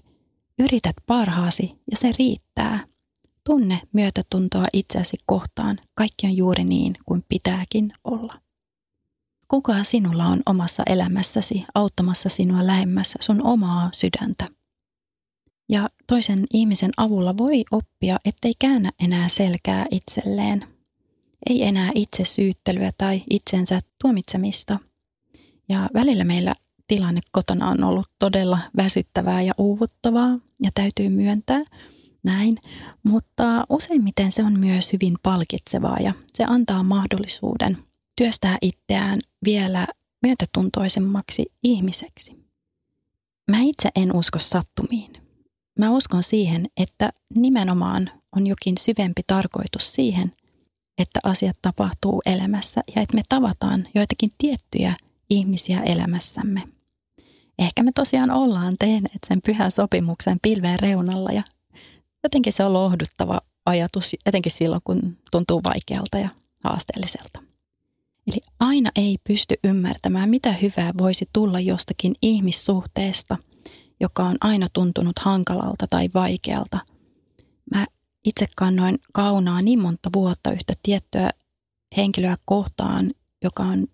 yrität 0.59 0.95
parhaasi 1.05 1.71
ja 1.91 1.97
se 1.97 2.11
riittää. 2.19 2.87
Tunne 3.43 3.81
myötätuntoa 3.93 4.65
itseäsi 4.73 5.17
kohtaan, 5.25 5.79
kaikki 5.95 6.27
on 6.27 6.37
juuri 6.37 6.63
niin 6.63 6.95
kuin 7.05 7.23
pitääkin 7.29 7.93
olla. 8.03 8.33
Kuka 9.47 9.83
sinulla 9.83 10.25
on 10.25 10.41
omassa 10.45 10.83
elämässäsi 10.85 11.65
auttamassa 11.75 12.29
sinua 12.29 12.67
lähemmässä 12.67 13.19
sun 13.21 13.45
omaa 13.45 13.89
sydäntä? 13.93 14.47
Ja 15.69 15.89
toisen 16.07 16.45
ihmisen 16.53 16.91
avulla 16.97 17.37
voi 17.37 17.63
oppia, 17.71 18.19
ettei 18.25 18.53
käännä 18.59 18.91
enää 18.99 19.29
selkää 19.29 19.85
itselleen. 19.91 20.65
Ei 21.49 21.63
enää 21.63 21.91
itse 21.95 22.25
syyttelyä 22.25 22.91
tai 22.97 23.23
itsensä 23.29 23.81
tuomitsemista– 24.01 24.79
ja 25.69 25.89
välillä 25.93 26.23
meillä 26.23 26.55
tilanne 26.87 27.21
kotona 27.31 27.69
on 27.69 27.83
ollut 27.83 28.09
todella 28.19 28.59
väsyttävää 28.77 29.41
ja 29.41 29.53
uuvuttavaa 29.57 30.39
ja 30.61 30.71
täytyy 30.73 31.09
myöntää 31.09 31.63
näin, 32.23 32.57
mutta 33.03 33.65
useimmiten 33.69 34.31
se 34.31 34.43
on 34.43 34.59
myös 34.59 34.93
hyvin 34.93 35.17
palkitsevaa 35.23 35.99
ja 35.99 36.13
se 36.33 36.43
antaa 36.47 36.83
mahdollisuuden 36.83 37.77
työstää 38.15 38.57
itseään 38.61 39.19
vielä 39.45 39.87
myötätuntoisemmaksi 40.21 41.45
ihmiseksi. 41.63 42.45
Mä 43.51 43.57
itse 43.61 43.89
en 43.95 44.15
usko 44.15 44.39
sattumiin. 44.39 45.13
Mä 45.79 45.91
uskon 45.91 46.23
siihen, 46.23 46.67
että 46.77 47.09
nimenomaan 47.35 48.11
on 48.35 48.47
jokin 48.47 48.77
syvempi 48.77 49.21
tarkoitus 49.27 49.93
siihen, 49.93 50.33
että 50.97 51.19
asiat 51.23 51.55
tapahtuu 51.61 52.21
elämässä 52.25 52.83
ja 52.95 53.01
että 53.01 53.15
me 53.15 53.21
tavataan 53.29 53.87
joitakin 53.95 54.31
tiettyjä 54.37 54.95
ihmisiä 55.29 55.81
elämässämme. 55.81 56.63
Ehkä 57.59 57.83
me 57.83 57.91
tosiaan 57.91 58.31
ollaan 58.31 58.75
tehneet 58.79 59.19
sen 59.27 59.41
pyhän 59.45 59.71
sopimuksen 59.71 60.39
pilveen 60.41 60.79
reunalla 60.79 61.31
ja 61.31 61.43
jotenkin 62.23 62.53
se 62.53 62.63
on 62.63 62.73
lohduttava 62.73 63.41
ajatus, 63.65 64.15
etenkin 64.25 64.51
silloin, 64.51 64.81
kun 64.83 65.17
tuntuu 65.31 65.63
vaikealta 65.63 66.17
ja 66.17 66.29
haasteelliselta. 66.63 67.39
Eli 68.27 68.37
aina 68.59 68.91
ei 68.95 69.17
pysty 69.23 69.55
ymmärtämään, 69.63 70.29
mitä 70.29 70.51
hyvää 70.51 70.93
voisi 70.97 71.29
tulla 71.33 71.59
jostakin 71.59 72.15
ihmissuhteesta, 72.21 73.37
joka 73.99 74.23
on 74.23 74.37
aina 74.41 74.67
tuntunut 74.73 75.19
hankalalta 75.19 75.87
tai 75.89 76.09
vaikealta. 76.13 76.79
Mä 77.75 77.87
itse 78.25 78.47
kannoin 78.55 78.99
kaunaa 79.13 79.61
niin 79.61 79.79
monta 79.79 80.09
vuotta 80.15 80.51
yhtä 80.51 80.73
tiettyä 80.83 81.29
henkilöä 81.97 82.37
kohtaan, 82.45 83.13
joka 83.43 83.63
on 83.63 83.87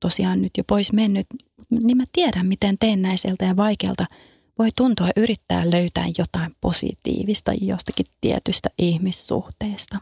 tosiaan 0.00 0.42
nyt 0.42 0.52
jo 0.58 0.64
pois 0.64 0.92
mennyt, 0.92 1.26
niin 1.70 1.96
mä 1.96 2.04
tiedän, 2.12 2.46
miten 2.46 2.76
teennäiseltä 2.78 3.44
ja 3.44 3.56
vaikealta 3.56 4.06
voi 4.58 4.68
tuntua 4.76 5.08
yrittää 5.16 5.70
löytää 5.70 6.06
jotain 6.18 6.56
positiivista 6.60 7.52
jostakin 7.60 8.06
tietystä 8.20 8.70
ihmissuhteesta. 8.78 9.98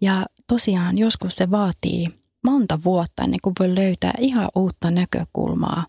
Ja 0.00 0.26
tosiaan 0.46 0.98
joskus 0.98 1.36
se 1.36 1.50
vaatii 1.50 2.08
monta 2.44 2.78
vuotta 2.84 3.22
ennen 3.24 3.40
kuin 3.42 3.54
voi 3.60 3.74
löytää 3.74 4.14
ihan 4.18 4.48
uutta 4.54 4.90
näkökulmaa 4.90 5.86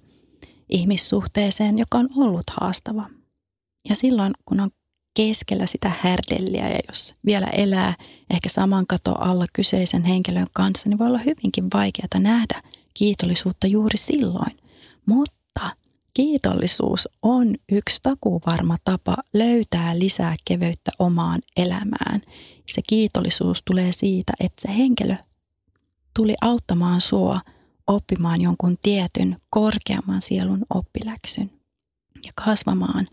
ihmissuhteeseen, 0.70 1.78
joka 1.78 1.98
on 1.98 2.10
ollut 2.16 2.50
haastava. 2.50 3.10
Ja 3.90 3.96
silloin, 3.96 4.34
kun 4.46 4.60
on 4.60 4.70
keskellä 5.18 5.66
sitä 5.66 5.92
härdelliä 6.02 6.70
ja 6.70 6.80
jos 6.88 7.16
vielä 7.26 7.48
elää 7.48 7.96
ehkä 8.30 8.50
saman 8.50 8.88
kato 8.88 9.12
alla 9.20 9.46
kyseisen 9.54 10.04
henkilön 10.04 10.48
kanssa, 10.54 10.90
niin 10.90 11.00
voi 11.00 11.08
olla 11.08 11.18
hyvinkin 11.18 11.68
vaikeaa 11.74 12.20
nähdä 12.20 12.62
kiitollisuutta 12.94 13.68
juuri 13.68 13.98
silloin. 13.98 14.58
Mutta 15.06 15.34
Kiitollisuus 16.14 17.10
on 17.22 17.56
yksi 17.72 18.00
takuvarma 18.04 18.78
tapa 18.86 19.18
löytää 19.34 20.00
lisää 20.00 20.36
keveyttä 20.46 20.92
omaan 21.00 21.42
elämään. 21.58 22.22
Se 22.66 22.82
kiitollisuus 22.88 23.62
tulee 23.66 23.92
siitä, 23.92 24.34
että 24.40 24.62
se 24.62 24.78
henkilö 24.78 25.16
tuli 26.16 26.36
auttamaan 26.42 27.02
sua 27.02 27.42
oppimaan 27.88 28.42
jonkun 28.42 28.78
tietyn 28.82 29.38
korkeamman 29.50 30.22
sielun 30.22 30.66
oppiläksyn 30.70 31.52
ja 32.26 32.32
kasvamaan 32.36 33.08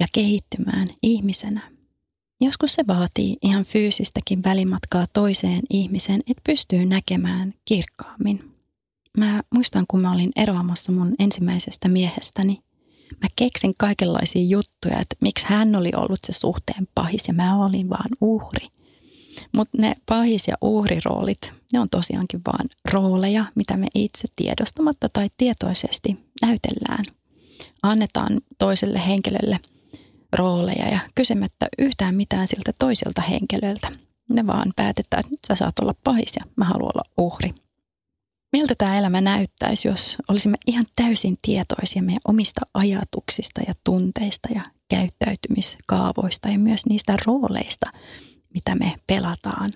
ja 0.00 0.06
kehittymään 0.14 0.88
ihmisenä. 1.02 1.60
Joskus 2.40 2.74
se 2.74 2.84
vaatii 2.86 3.36
ihan 3.42 3.64
fyysistäkin 3.64 4.44
välimatkaa 4.44 5.06
toiseen 5.12 5.62
ihmiseen, 5.70 6.20
että 6.20 6.42
pystyy 6.46 6.84
näkemään 6.84 7.54
kirkkaammin. 7.64 8.53
Mä 9.18 9.42
muistan, 9.54 9.84
kun 9.88 10.00
mä 10.00 10.12
olin 10.12 10.32
eroamassa 10.36 10.92
mun 10.92 11.14
ensimmäisestä 11.18 11.88
miehestäni. 11.88 12.60
Mä 13.22 13.28
keksin 13.36 13.74
kaikenlaisia 13.78 14.42
juttuja, 14.42 15.00
että 15.00 15.16
miksi 15.20 15.46
hän 15.48 15.76
oli 15.76 15.90
ollut 15.96 16.20
se 16.26 16.32
suhteen 16.32 16.88
pahis 16.94 17.28
ja 17.28 17.34
mä 17.34 17.64
olin 17.64 17.90
vaan 17.90 18.10
uhri. 18.20 18.68
Mutta 19.52 19.78
ne 19.78 19.96
pahis- 20.06 20.48
ja 20.48 20.56
uhriroolit, 20.60 21.52
ne 21.72 21.80
on 21.80 21.88
tosiaankin 21.90 22.40
vaan 22.46 22.68
rooleja, 22.92 23.44
mitä 23.54 23.76
me 23.76 23.86
itse 23.94 24.28
tiedostamatta 24.36 25.08
tai 25.08 25.30
tietoisesti 25.36 26.18
näytellään. 26.42 27.04
Annetaan 27.82 28.40
toiselle 28.58 29.06
henkilölle 29.06 29.60
rooleja 30.32 30.88
ja 30.88 30.98
kysymättä 31.14 31.68
yhtään 31.78 32.14
mitään 32.14 32.48
siltä 32.48 32.72
toiselta 32.78 33.22
henkilöltä. 33.22 33.88
Me 34.28 34.46
vaan 34.46 34.72
päätetään, 34.76 35.20
että 35.20 35.30
nyt 35.30 35.40
sä 35.48 35.54
saat 35.54 35.78
olla 35.78 35.94
pahis 36.04 36.36
ja 36.40 36.46
mä 36.56 36.64
haluan 36.64 36.92
olla 36.94 37.10
uhri. 37.18 37.54
Miltä 38.54 38.74
tämä 38.78 38.98
elämä 38.98 39.20
näyttäisi, 39.20 39.88
jos 39.88 40.16
olisimme 40.28 40.58
ihan 40.66 40.86
täysin 40.96 41.38
tietoisia 41.42 42.02
meidän 42.02 42.20
omista 42.24 42.60
ajatuksista 42.74 43.60
ja 43.66 43.74
tunteista 43.84 44.48
ja 44.54 44.62
käyttäytymiskaavoista 44.88 46.48
ja 46.48 46.58
myös 46.58 46.86
niistä 46.86 47.16
rooleista, 47.26 47.90
mitä 48.54 48.74
me 48.74 48.92
pelataan. 49.06 49.72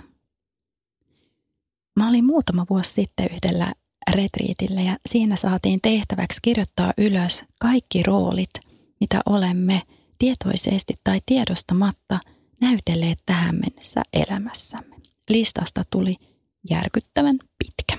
Mä 1.96 2.08
olin 2.08 2.24
muutama 2.24 2.66
vuosi 2.70 2.92
sitten 2.92 3.28
yhdellä 3.32 3.72
retriitillä 4.10 4.80
ja 4.80 4.96
siinä 5.06 5.36
saatiin 5.36 5.80
tehtäväksi 5.82 6.40
kirjoittaa 6.42 6.92
ylös 6.98 7.44
kaikki 7.60 8.02
roolit, 8.02 8.52
mitä 9.00 9.20
olemme 9.26 9.82
tietoisesti 10.18 10.94
tai 11.04 11.20
tiedostamatta 11.26 12.18
näytelleet 12.60 13.18
tähän 13.26 13.54
mennessä 13.54 14.02
elämässämme. 14.12 14.96
Listasta 15.30 15.82
tuli 15.90 16.16
järkyttävän 16.70 17.38
pitkä. 17.58 17.97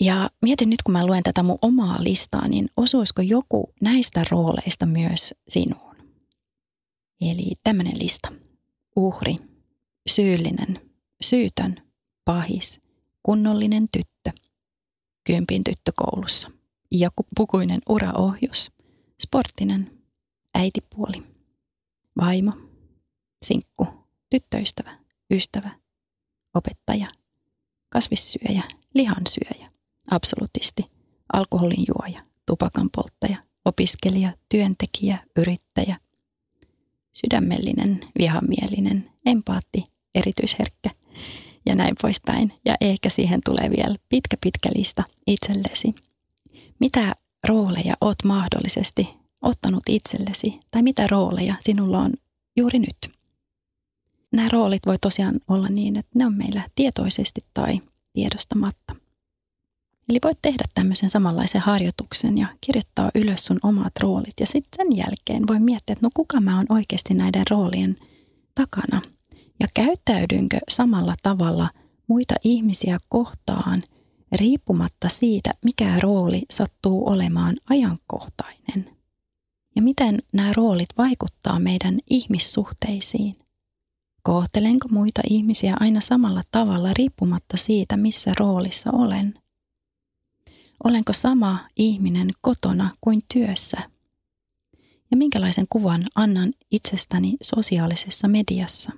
Ja 0.00 0.30
mietin 0.42 0.70
nyt, 0.70 0.82
kun 0.82 0.92
mä 0.92 1.06
luen 1.06 1.22
tätä 1.22 1.42
mun 1.42 1.58
omaa 1.62 1.96
listaa, 2.00 2.48
niin 2.48 2.68
osuisiko 2.76 3.22
joku 3.22 3.72
näistä 3.80 4.24
rooleista 4.30 4.86
myös 4.86 5.34
sinuun? 5.48 5.96
Eli 7.20 7.52
tämmöinen 7.64 7.98
lista. 7.98 8.32
Uhri, 8.96 9.36
syyllinen, 10.08 10.80
syytön, 11.20 11.82
pahis, 12.24 12.80
kunnollinen 13.22 13.86
tyttö, 13.92 14.40
kympin 15.24 15.64
tyttö 15.64 15.92
koulussa, 15.96 16.50
joku 16.90 17.26
pukuinen 17.36 17.80
uraohjus, 17.88 18.70
sporttinen, 19.22 19.90
äitipuoli, 20.54 21.22
vaimo, 22.20 22.52
sinkku, 23.42 23.86
tyttöystävä, 24.30 24.98
ystävä, 25.30 25.70
opettaja, 26.54 27.06
kasvissyöjä, 27.88 28.62
lihansyöjä, 28.94 29.70
absolutisti, 30.10 30.84
alkoholin 31.32 31.84
juoja, 31.88 32.22
tupakan 32.46 32.88
polttaja, 32.96 33.36
opiskelija, 33.64 34.32
työntekijä, 34.48 35.18
yrittäjä, 35.36 35.96
sydämellinen, 37.12 38.00
vihamielinen, 38.18 39.10
empaatti, 39.26 39.84
erityisherkkä 40.14 40.90
ja 41.66 41.74
näin 41.74 41.94
poispäin. 42.02 42.52
Ja 42.64 42.76
ehkä 42.80 43.10
siihen 43.10 43.40
tulee 43.44 43.70
vielä 43.76 43.96
pitkä 44.08 44.36
pitkä 44.40 44.68
lista 44.74 45.04
itsellesi. 45.26 45.94
Mitä 46.80 47.14
rooleja 47.44 47.94
oot 48.00 48.16
mahdollisesti 48.24 49.08
ottanut 49.42 49.82
itsellesi 49.88 50.60
tai 50.70 50.82
mitä 50.82 51.06
rooleja 51.06 51.54
sinulla 51.60 51.98
on 51.98 52.12
juuri 52.56 52.78
nyt? 52.78 53.18
Nämä 54.32 54.48
roolit 54.48 54.86
voi 54.86 54.98
tosiaan 55.00 55.40
olla 55.48 55.68
niin, 55.68 55.98
että 55.98 56.10
ne 56.14 56.26
on 56.26 56.34
meillä 56.34 56.62
tietoisesti 56.74 57.40
tai 57.54 57.80
tiedostamatta. 58.12 58.94
Eli 60.08 60.18
voit 60.24 60.38
tehdä 60.42 60.64
tämmöisen 60.74 61.10
samanlaisen 61.10 61.60
harjoituksen 61.60 62.38
ja 62.38 62.48
kirjoittaa 62.60 63.10
ylös 63.14 63.44
sun 63.44 63.58
omat 63.62 63.92
roolit. 64.00 64.34
Ja 64.40 64.46
sitten 64.46 64.86
sen 64.86 64.96
jälkeen 64.96 65.46
voi 65.46 65.60
miettiä, 65.60 65.92
että 65.92 66.06
no 66.06 66.10
kuka 66.14 66.40
mä 66.40 66.56
oon 66.56 66.66
oikeasti 66.68 67.14
näiden 67.14 67.44
roolien 67.50 67.96
takana. 68.54 69.02
Ja 69.60 69.68
käyttäydynkö 69.74 70.58
samalla 70.68 71.14
tavalla 71.22 71.70
muita 72.06 72.34
ihmisiä 72.44 73.00
kohtaan 73.08 73.82
riippumatta 74.32 75.08
siitä, 75.08 75.50
mikä 75.64 75.96
rooli 76.00 76.42
sattuu 76.50 77.08
olemaan 77.08 77.56
ajankohtainen. 77.70 78.90
Ja 79.76 79.82
miten 79.82 80.18
nämä 80.32 80.52
roolit 80.52 80.88
vaikuttaa 80.98 81.60
meidän 81.60 81.98
ihmissuhteisiin. 82.10 83.36
Kohtelenko 84.22 84.88
muita 84.88 85.22
ihmisiä 85.30 85.76
aina 85.80 86.00
samalla 86.00 86.42
tavalla 86.52 86.94
riippumatta 86.94 87.56
siitä, 87.56 87.96
missä 87.96 88.32
roolissa 88.38 88.90
olen– 88.92 89.34
Olenko 90.84 91.12
sama 91.12 91.68
ihminen 91.76 92.30
kotona 92.40 92.90
kuin 93.00 93.20
työssä? 93.34 93.78
Ja 95.10 95.16
minkälaisen 95.16 95.66
kuvan 95.70 96.02
annan 96.14 96.52
itsestäni 96.70 97.36
sosiaalisessa 97.42 98.28
mediassa? 98.28 98.92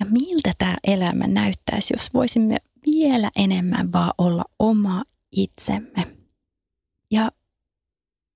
Ja 0.00 0.06
miltä 0.06 0.52
tämä 0.58 0.76
elämä 0.84 1.26
näyttäisi, 1.26 1.94
jos 1.94 2.14
voisimme 2.14 2.56
vielä 2.86 3.30
enemmän 3.36 3.92
vaan 3.92 4.12
olla 4.18 4.44
oma 4.58 5.04
itsemme? 5.32 6.16
Ja 7.10 7.30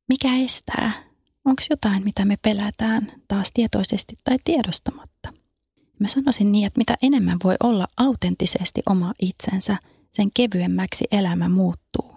mikä 0.09 0.37
estää? 0.37 0.93
Onko 1.45 1.63
jotain, 1.71 2.05
mitä 2.05 2.25
me 2.25 2.37
pelätään 2.43 3.13
taas 3.29 3.51
tietoisesti 3.55 4.17
tai 4.25 4.37
tiedostamatta? 4.45 5.33
Mä 5.99 6.09
sanoisin 6.09 6.53
niin, 6.53 6.67
että 6.67 6.79
mitä 6.79 6.97
enemmän 7.03 7.39
voi 7.45 7.57
olla 7.63 7.87
autenttisesti 7.97 8.83
oma 8.87 9.13
itsensä, 9.19 9.77
sen 10.11 10.29
kevyemmäksi 10.35 11.05
elämä 11.13 11.49
muuttuu 11.49 12.12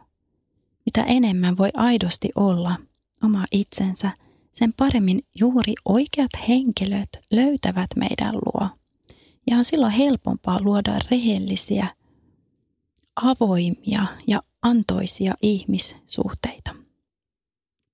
mitä 0.86 1.04
enemmän 1.04 1.58
voi 1.58 1.70
aidosti 1.74 2.30
olla 2.36 2.76
oma 3.24 3.46
itsensä, 3.52 4.12
sen 4.54 4.74
paremmin 4.78 5.24
juuri 5.40 5.74
oikeat 5.86 6.32
henkilöt 6.48 7.10
löytävät 7.32 7.90
meidän 7.96 8.36
luo. 8.36 8.70
Ja 9.50 9.58
on 9.58 9.66
silloin 9.66 9.92
helpompaa 9.92 10.62
luoda 10.62 11.00
rehellisiä, 11.12 11.88
avoimia 13.16 14.06
ja 14.28 14.42
antoisia 14.62 15.34
ihmissuhteita. 15.42 16.76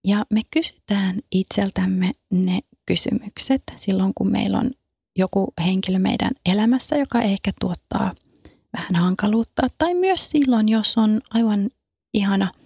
Ja 0.03 0.25
me 0.29 0.41
kysytään 0.51 1.19
itseltämme 1.31 2.11
ne 2.29 2.59
kysymykset 2.85 3.63
silloin, 3.75 4.13
kun 4.15 4.31
meillä 4.31 4.59
on 4.59 4.71
joku 5.15 5.53
henkilö 5.65 5.99
meidän 5.99 6.31
elämässä, 6.45 6.95
joka 6.95 7.21
ehkä 7.21 7.51
tuottaa 7.59 8.15
vähän 8.77 8.95
hankaluutta, 8.95 9.67
tai 9.77 9.93
myös 9.93 10.29
silloin, 10.29 10.69
jos 10.69 10.97
on 10.97 11.21
aivan 11.29 11.69
ihana– 12.13 12.47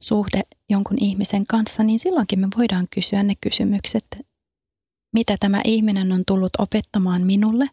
suhde 0.00 0.42
jonkun 0.68 0.96
ihmisen 1.00 1.46
kanssa, 1.46 1.82
niin 1.82 1.98
silloinkin 1.98 2.40
me 2.40 2.48
voidaan 2.56 2.86
kysyä 2.90 3.22
ne 3.22 3.34
kysymykset, 3.40 4.26
mitä 5.12 5.36
tämä 5.40 5.60
ihminen 5.64 6.12
on 6.12 6.22
tullut 6.26 6.52
opettamaan 6.58 7.22
minulle 7.22 7.66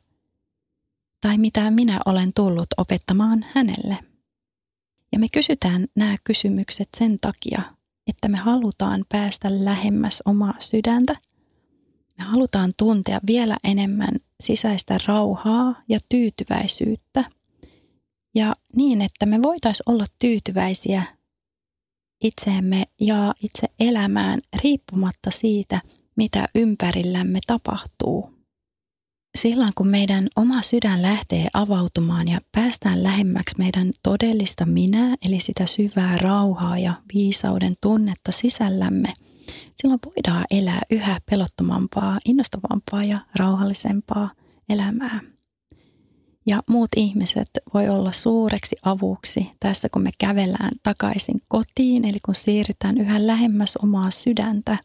tai 1.21 1.37
mitä 1.37 1.71
minä 1.71 1.99
olen 2.05 2.31
tullut 2.35 2.67
opettamaan 2.77 3.45
hänelle. 3.53 3.97
Ja 5.11 5.19
me 5.19 5.27
kysytään 5.33 5.87
nämä 5.95 6.15
kysymykset 6.23 6.89
sen 6.97 7.17
takia, 7.21 7.61
että 8.07 8.27
me 8.27 8.37
halutaan 8.37 9.05
päästä 9.09 9.65
lähemmäs 9.65 10.23
omaa 10.25 10.53
sydäntä. 10.59 11.15
Me 12.17 12.25
halutaan 12.25 12.73
tuntea 12.77 13.19
vielä 13.27 13.57
enemmän 13.63 14.15
sisäistä 14.39 14.97
rauhaa 15.07 15.81
ja 15.89 15.99
tyytyväisyyttä. 16.09 17.23
Ja 18.35 18.55
niin, 18.75 19.01
että 19.01 19.25
me 19.25 19.41
voitaisiin 19.41 19.93
olla 19.93 20.05
tyytyväisiä 20.19 21.03
itseemme 22.23 22.83
ja 23.01 23.33
itse 23.43 23.67
elämään 23.79 24.39
riippumatta 24.63 25.31
siitä, 25.31 25.81
mitä 26.15 26.47
ympärillämme 26.55 27.39
tapahtuu. 27.47 28.37
Silloin 29.37 29.71
kun 29.75 29.87
meidän 29.87 30.27
oma 30.35 30.61
sydän 30.61 31.01
lähtee 31.01 31.47
avautumaan 31.53 32.27
ja 32.27 32.39
päästään 32.51 33.03
lähemmäksi 33.03 33.55
meidän 33.57 33.91
todellista 34.03 34.65
minää, 34.65 35.15
eli 35.25 35.39
sitä 35.39 35.65
syvää 35.65 36.15
rauhaa 36.17 36.77
ja 36.77 36.93
viisauden 37.13 37.73
tunnetta 37.81 38.31
sisällämme, 38.31 39.13
silloin 39.75 39.99
voidaan 40.05 40.45
elää 40.51 40.81
yhä 40.89 41.19
pelottomampaa, 41.29 42.19
innostavampaa 42.25 43.03
ja 43.03 43.19
rauhallisempaa 43.35 44.29
elämää. 44.69 45.36
Ja 46.47 46.61
muut 46.69 46.89
ihmiset 46.95 47.49
voi 47.73 47.89
olla 47.89 48.11
suureksi 48.11 48.75
avuksi 48.83 49.51
tässä, 49.59 49.89
kun 49.89 50.01
me 50.01 50.11
kävellään 50.17 50.71
takaisin 50.83 51.41
kotiin, 51.47 52.05
eli 52.05 52.19
kun 52.25 52.35
siirrytään 52.35 52.97
yhä 52.97 53.27
lähemmäs 53.27 53.77
omaa 53.83 54.11
sydäntä. 54.11 54.77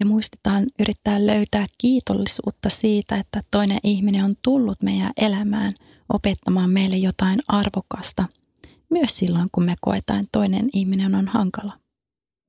Ja 0.00 0.06
muistetaan 0.06 0.66
yrittää 0.78 1.26
löytää 1.26 1.66
kiitollisuutta 1.78 2.68
siitä, 2.68 3.16
että 3.16 3.42
toinen 3.50 3.78
ihminen 3.84 4.24
on 4.24 4.34
tullut 4.42 4.82
meidän 4.82 5.12
elämään 5.16 5.72
opettamaan 6.12 6.70
meille 6.70 6.96
jotain 6.96 7.40
arvokasta, 7.48 8.24
myös 8.90 9.16
silloin, 9.16 9.48
kun 9.52 9.64
me 9.64 9.74
koetaan, 9.80 10.20
että 10.20 10.38
toinen 10.38 10.68
ihminen 10.72 11.14
on 11.14 11.28
hankala. 11.28 11.72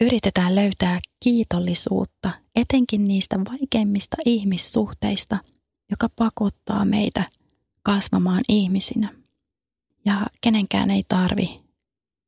Yritetään 0.02 0.56
löytää 0.56 1.00
kiitollisuutta 1.24 2.32
etenkin 2.56 3.08
niistä 3.08 3.40
vaikeimmista 3.40 4.18
ihmissuhteista, 4.26 5.38
joka 5.92 6.08
pakottaa 6.16 6.86
meitä 6.86 7.24
kasvamaan 7.90 8.44
ihmisinä. 8.50 9.10
Ja 10.06 10.28
kenenkään 10.42 10.92
ei 10.92 11.04
tarvi 11.08 11.60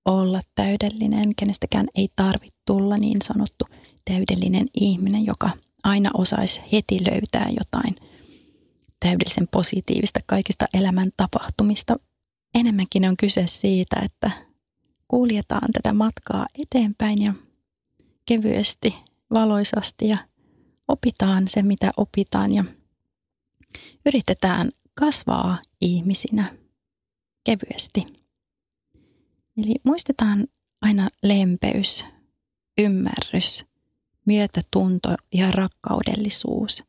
olla 0.06 0.42
täydellinen, 0.56 1.36
kenestäkään 1.36 1.88
ei 1.96 2.10
tarvitse 2.16 2.58
tulla 2.66 2.98
niin 2.98 3.18
sanottu 3.24 3.66
täydellinen 4.06 4.68
ihminen, 4.74 5.26
joka 5.26 5.50
aina 5.84 6.10
osaisi 6.14 6.62
heti 6.72 7.00
löytää 7.12 7.48
jotain 7.60 7.96
täydellisen 9.00 9.48
positiivista 9.52 10.20
kaikista 10.26 10.66
elämän 10.74 11.12
tapahtumista. 11.18 11.96
Enemmänkin 12.56 13.06
on 13.06 13.18
kyse 13.18 13.48
siitä, 13.48 13.96
että 14.04 14.32
kuljetaan 15.08 15.72
tätä 15.72 15.94
matkaa 15.94 16.48
eteenpäin 16.60 17.22
ja 17.22 17.34
kevyesti, 18.26 18.96
valoisasti 19.34 20.08
ja 20.08 20.18
opitaan 20.88 21.48
se, 21.48 21.62
mitä 21.62 21.92
opitaan 21.98 22.52
ja 22.52 22.64
yritetään 24.06 24.72
kasvaa 25.02 25.58
ihmisinä 25.82 26.54
kevyesti. 27.44 28.06
Eli 29.58 29.76
muistetaan 29.84 30.48
aina 30.82 31.10
lempeys, 31.24 32.06
ymmärrys, 32.78 33.66
myötätunto 34.26 35.16
ja 35.34 35.52
rakkaudellisuus 35.52 36.84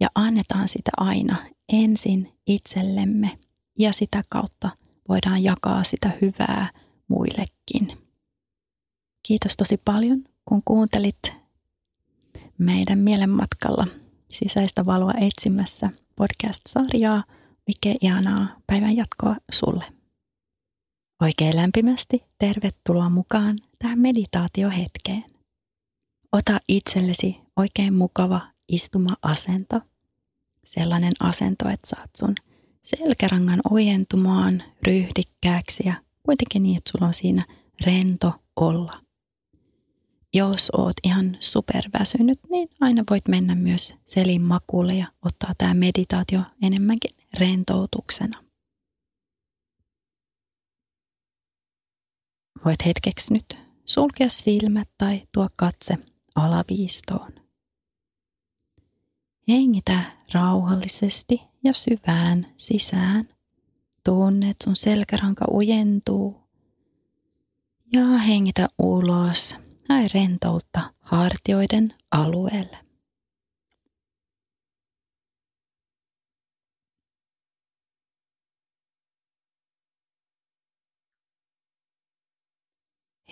ja 0.00 0.08
annetaan 0.14 0.68
sitä 0.68 0.90
aina 0.96 1.36
ensin 1.72 2.32
itsellemme 2.46 3.38
ja 3.78 3.92
sitä 3.92 4.24
kautta 4.28 4.70
voidaan 5.08 5.42
jakaa 5.42 5.84
sitä 5.84 6.10
hyvää 6.20 6.70
muillekin. 7.08 7.98
Kiitos 9.22 9.56
tosi 9.56 9.76
paljon, 9.84 10.24
kun 10.44 10.62
kuuntelit 10.64 11.32
meidän 12.58 12.98
mielenmatkalla 12.98 13.86
sisäistä 14.28 14.86
valoa 14.86 15.12
etsimässä 15.20 15.90
podcast-sarjaa. 16.16 17.35
Oikein 17.68 17.96
ihanaa 18.00 18.46
päivän 18.66 18.96
jatkoa 18.96 19.36
sulle. 19.52 19.84
Oikein 21.22 21.56
lämpimästi 21.56 22.22
tervetuloa 22.38 23.10
mukaan 23.10 23.58
tähän 23.78 23.98
meditaatiohetkeen. 23.98 25.24
Ota 26.32 26.60
itsellesi 26.68 27.36
oikein 27.56 27.94
mukava 27.94 28.40
istuma-asento. 28.68 29.80
Sellainen 30.64 31.12
asento, 31.20 31.68
että 31.68 31.86
saat 31.86 32.10
sun 32.16 32.34
selkärangan 32.82 33.60
ojentumaan 33.70 34.62
ryhdikkääksi 34.82 35.82
ja 35.86 35.94
kuitenkin 36.22 36.62
niin, 36.62 36.76
että 36.76 36.90
sulla 36.90 37.06
on 37.06 37.14
siinä 37.14 37.44
rento 37.86 38.32
olla. 38.56 39.00
Jos 40.34 40.70
oot 40.76 40.94
ihan 41.04 41.36
superväsynyt, 41.40 42.38
niin 42.50 42.68
aina 42.80 43.04
voit 43.10 43.28
mennä 43.28 43.54
myös 43.54 43.94
selin 44.06 44.42
makuulle 44.42 44.94
ja 44.94 45.06
ottaa 45.22 45.54
tämä 45.58 45.74
meditaatio 45.74 46.40
enemmänkin 46.62 47.10
rentoutuksena. 47.38 48.44
Voit 52.64 52.86
hetkeksi 52.86 53.34
nyt 53.34 53.58
sulkea 53.84 54.28
silmät 54.28 54.88
tai 54.98 55.22
tuo 55.32 55.48
katse 55.56 55.98
alaviistoon. 56.34 57.32
Hengitä 59.48 60.02
rauhallisesti 60.34 61.42
ja 61.64 61.72
syvään 61.72 62.46
sisään. 62.56 63.28
Tunne, 64.04 64.50
että 64.50 64.64
sun 64.64 64.76
selkäranka 64.76 65.44
ujentuu. 65.50 66.40
Ja 67.92 68.06
hengitä 68.06 68.68
ulos. 68.78 69.54
Hae 69.88 70.06
rentoutta 70.14 70.94
hartioiden 71.00 71.94
alueelle. 72.10 72.85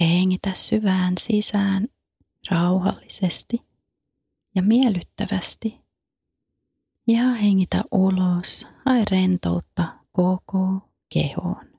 Hengitä 0.00 0.54
syvään 0.54 1.14
sisään 1.20 1.88
rauhallisesti 2.50 3.62
ja 4.54 4.62
miellyttävästi. 4.62 5.80
Ja 7.06 7.24
hengitä 7.24 7.84
ulos, 7.92 8.66
hae 8.86 9.02
rentoutta 9.10 9.98
koko 10.12 10.90
kehoon. 11.14 11.74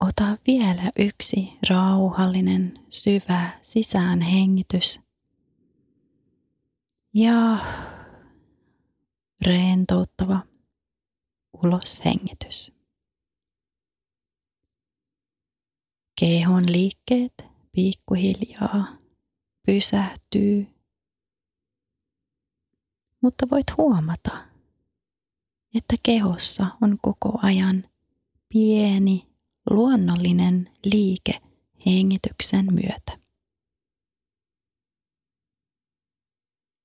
Ota 0.00 0.36
vielä 0.46 0.90
yksi 0.98 1.52
rauhallinen, 1.68 2.86
syvä 2.88 3.58
sisään 3.62 4.20
hengitys. 4.20 5.00
Ja 7.14 7.58
rentouttava 9.46 10.42
ulos 11.64 12.04
hengitys. 12.04 12.72
Kehon 16.20 16.72
liikkeet 16.72 17.32
pikkuhiljaa 17.72 18.86
pysähtyy, 19.66 20.66
mutta 23.20 23.46
voit 23.50 23.66
huomata, 23.76 24.38
että 25.74 25.96
kehossa 26.02 26.66
on 26.82 26.96
koko 27.02 27.38
ajan 27.42 27.84
pieni 28.48 29.26
luonnollinen 29.70 30.70
liike 30.84 31.40
hengityksen 31.86 32.66
myötä. 32.74 33.18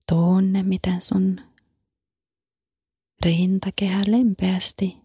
Tunne, 0.09 0.63
miten 0.63 1.01
sun 1.01 1.41
rintakehä 3.25 3.99
lempeästi 4.07 4.97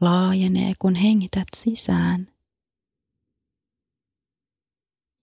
laajenee, 0.00 0.72
kun 0.78 0.94
hengität 0.94 1.48
sisään– 1.56 2.28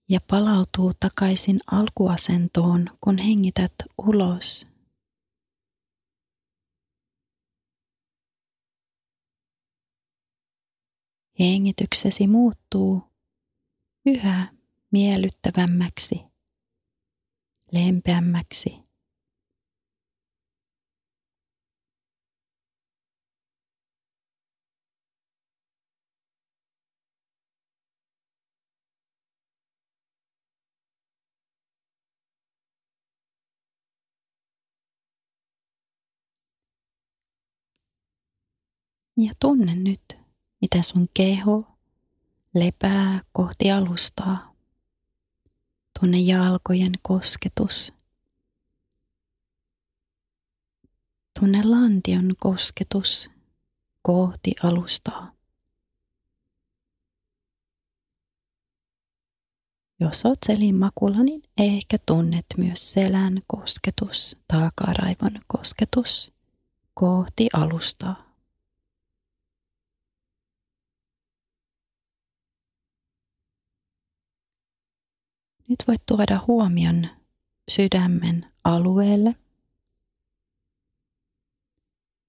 ja 0.08 0.20
palautuu 0.28 0.92
takaisin 1.00 1.60
alkuasentoon, 1.70 2.90
kun 3.00 3.18
hengität 3.18 3.72
ulos. 3.98 4.66
Hengityksesi 11.38 12.26
muuttuu 12.26 13.02
yhä 14.06 14.46
miellyttävämmäksi, 14.92 16.24
lempeämmäksi 17.72 18.85
Ja 39.16 39.32
tunne 39.40 39.74
nyt, 39.74 40.16
miten 40.60 40.84
sun 40.84 41.08
keho 41.14 41.64
lepää 42.54 43.20
kohti 43.32 43.70
alustaa. 43.70 44.52
Tunne 46.00 46.18
jalkojen 46.18 46.92
kosketus. 47.02 47.92
Tunne 51.40 51.60
lantion 51.64 52.34
kosketus 52.38 53.30
kohti 54.02 54.54
alustaa. 54.62 55.32
Jos 60.00 60.24
oot 60.26 60.38
selin 60.46 60.74
makulla, 60.74 61.22
niin 61.22 61.42
ehkä 61.58 61.98
tunnet 62.06 62.46
myös 62.56 62.92
selän 62.92 63.42
kosketus, 63.46 64.36
takaraivon 64.48 65.40
kosketus 65.46 66.32
kohti 66.94 67.48
alustaa. 67.52 68.25
Nyt 75.68 75.78
voit 75.88 76.02
tuoda 76.06 76.40
huomion 76.46 77.06
sydämen 77.68 78.46
alueelle. 78.64 79.34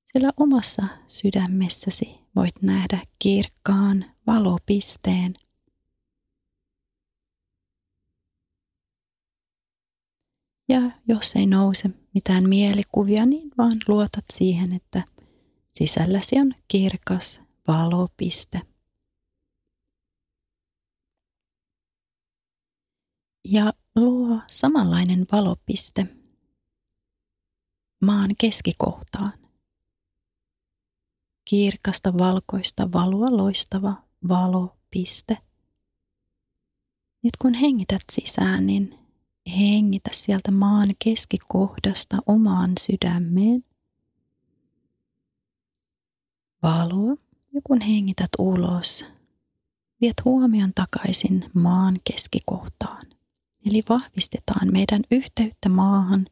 Sillä 0.06 0.32
omassa 0.38 0.84
sydämessäsi 1.08 2.20
voit 2.36 2.62
nähdä 2.62 3.00
kirkkaan 3.20 4.06
valopisteen. 4.28 5.34
Ja 10.70 10.82
jos 11.08 11.36
ei 11.36 11.46
nouse 11.46 11.90
mitään 12.14 12.50
mielikuvia, 12.50 13.26
niin 13.26 13.52
vaan 13.58 13.78
luotat 13.88 14.26
siihen, 14.34 14.74
että 14.74 15.04
sisälläsi 15.74 16.40
on 16.40 16.54
kirkas 16.68 17.42
valopiste. 17.68 18.62
Ja 23.50 23.74
luo 23.96 24.40
samanlainen 24.52 25.26
valopiste 25.32 26.08
maan 28.02 28.36
keskikohtaan. 28.40 29.34
Kirkasta 31.46 32.18
valkoista 32.18 32.92
valoa 32.92 33.38
loistava 33.38 34.04
valopiste. 34.28 35.38
Nyt 37.24 37.32
kun 37.42 37.54
hengität 37.54 38.02
sisään, 38.12 38.68
niin 38.68 39.00
hengitä 39.58 40.10
sieltä 40.14 40.52
maan 40.52 40.90
keskikohdasta 41.04 42.18
omaan 42.26 42.72
sydämeen 42.80 43.64
valoa 46.64 47.16
ja 47.54 47.62
kun 47.64 47.82
hengität 47.82 48.30
ulos, 48.38 49.06
viet 50.02 50.26
huomion 50.26 50.72
takaisin 50.76 51.46
maan 51.54 51.98
keskikohtaan. 52.04 53.17
Eli 53.70 53.84
vahvistetaan 53.90 54.72
meidän 54.72 55.02
yhteyttä 55.12 55.70
maahan, 55.70 56.26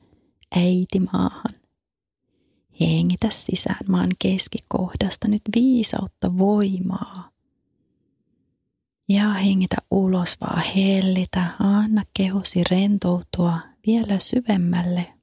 äitimaahan. 0.55 1.53
Hengitä 2.81 3.29
sisään 3.29 3.85
maan 3.87 4.09
keskikohdasta 4.19 5.27
nyt 5.27 5.41
viisautta 5.55 6.37
voimaa. 6.37 7.29
Ja 9.09 9.33
hengitä 9.33 9.75
ulos 9.91 10.37
vaan 10.41 10.63
hellitä, 10.75 11.55
anna 11.59 12.03
kehosi 12.17 12.63
rentoutua 12.71 13.59
vielä 13.87 14.19
syvemmälle. 14.19 15.13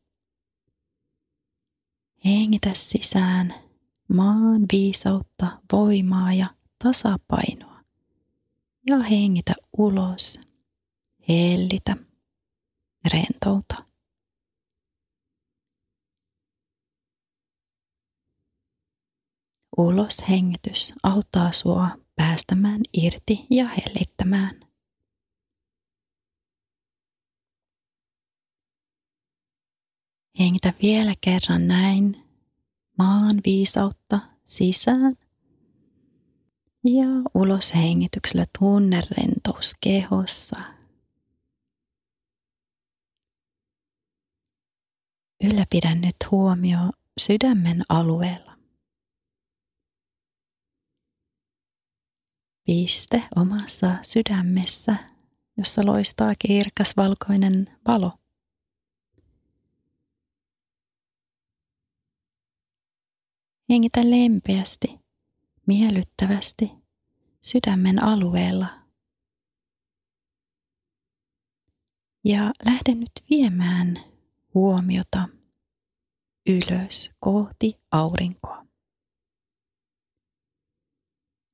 Hengitä 2.25 2.73
sisään 2.73 3.55
maan 4.09 4.63
viisautta, 4.73 5.47
voimaa 5.73 6.33
ja 6.33 6.47
tasapainoa. 6.85 7.81
Ja 8.87 8.99
hengitä 8.99 9.55
ulos, 9.79 10.41
hellitä, 11.29 11.97
rentouta. 13.13 13.85
Ulos 19.79 20.29
hengitys 20.29 20.93
auttaa 21.03 21.53
sua 21.53 21.89
päästämään 22.17 22.81
irti 22.93 23.47
ja 23.51 23.69
hellittämään. 23.69 24.61
Hengitä 30.39 30.73
vielä 30.83 31.15
kerran 31.21 31.69
näin 31.69 32.29
maan 32.99 33.41
viisautta 33.47 34.21
sisään 34.45 35.13
ja 36.85 37.07
ulos 37.35 37.75
hengityksellä 37.75 38.47
tunne 38.59 39.01
rentous 39.11 39.73
kehossa. 39.81 40.82
Ylläpidä 45.43 45.95
nyt 45.95 46.17
huomio 46.31 46.79
sydämen 47.21 47.83
alueella. 47.89 48.57
Piste 52.65 53.23
omassa 53.37 53.99
sydämessä, 54.03 54.97
jossa 55.57 55.87
loistaa 55.87 56.33
kirkas 56.39 56.97
valkoinen 56.97 57.79
valo. 57.87 58.13
Hengitä 63.71 64.01
lempeästi, 64.01 65.01
miellyttävästi 65.67 66.71
sydämen 67.41 68.05
alueella. 68.05 68.67
Ja 72.25 72.53
lähde 72.65 72.95
nyt 72.95 73.13
viemään 73.31 74.12
huomiota 74.55 75.29
ylös 76.47 77.11
kohti 77.21 77.81
aurinkoa. 77.91 78.67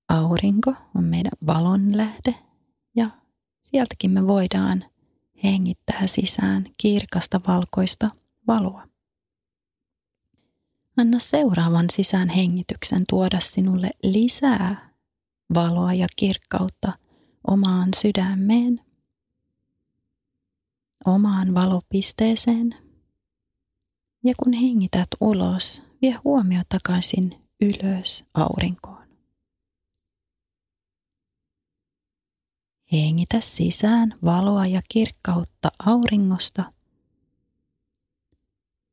Aurinko 0.09 0.75
on 0.95 1.05
meidän 1.05 1.33
valon 1.47 1.97
lähde 1.97 2.35
ja 2.97 3.11
sieltäkin 3.63 4.11
me 4.11 4.27
voidaan 4.27 4.85
hengittää 5.45 6.07
sisään 6.07 6.67
kirkasta 6.79 7.41
valkoista 7.47 8.11
valoa. 8.47 8.85
Anna 10.97 11.19
seuraavan 11.19 11.87
sisään 11.93 12.29
hengityksen 12.29 13.05
tuoda 13.09 13.41
sinulle 13.41 13.91
lisää 14.03 14.91
valoa 15.55 15.95
ja 15.95 16.07
kirkkautta 16.17 16.93
omaan 17.47 17.89
sydämeen, 17.97 18.81
omaan 21.05 21.55
valopisteeseen. 21.55 22.88
Ja 24.25 24.35
kun 24.43 24.53
hengität 24.53 25.09
ulos, 25.21 25.83
vie 26.03 26.13
huomio 26.25 26.63
takaisin 26.69 27.31
ylös 27.61 28.25
aurinkoon. 28.35 29.09
Hengitä 32.93 33.41
sisään 33.41 34.15
valoa 34.25 34.65
ja 34.65 34.81
kirkkautta 34.89 35.69
auringosta 35.79 36.73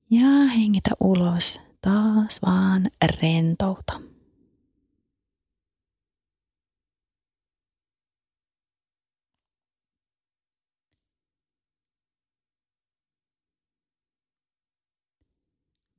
ja 0.09 0.27
hengitä 0.55 0.91
ulos 0.99 1.59
taas 1.81 2.41
vaan 2.41 2.89
rentouta. 3.21 4.01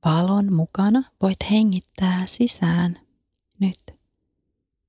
Valon 0.07 0.53
mukana 0.53 1.03
voit 1.21 1.37
hengittää 1.51 2.25
sisään 2.25 2.99
nyt 3.59 3.99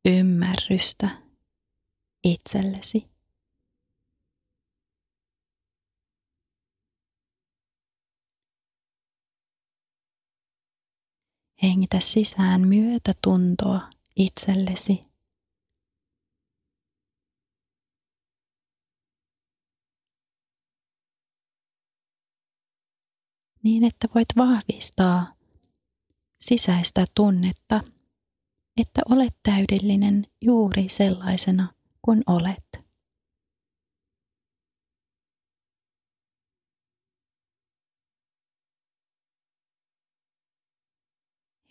ymmärrystä 0.05 1.09
itsellesi. 2.25 3.11
Hengitä 11.63 12.01
sisään 12.01 12.69
myötätuntoa 12.69 13.81
itsellesi. 14.17 15.01
Niin, 23.69 23.85
että 23.85 24.09
voit 24.15 24.29
vahvistaa 24.37 25.27
sisäistä 26.41 27.05
tunnetta, 27.15 27.81
että 28.81 29.01
olet 29.11 29.35
täydellinen 29.43 30.27
juuri 30.41 30.89
sellaisena 30.89 31.75
kuin 32.03 32.23
olet. 32.27 32.87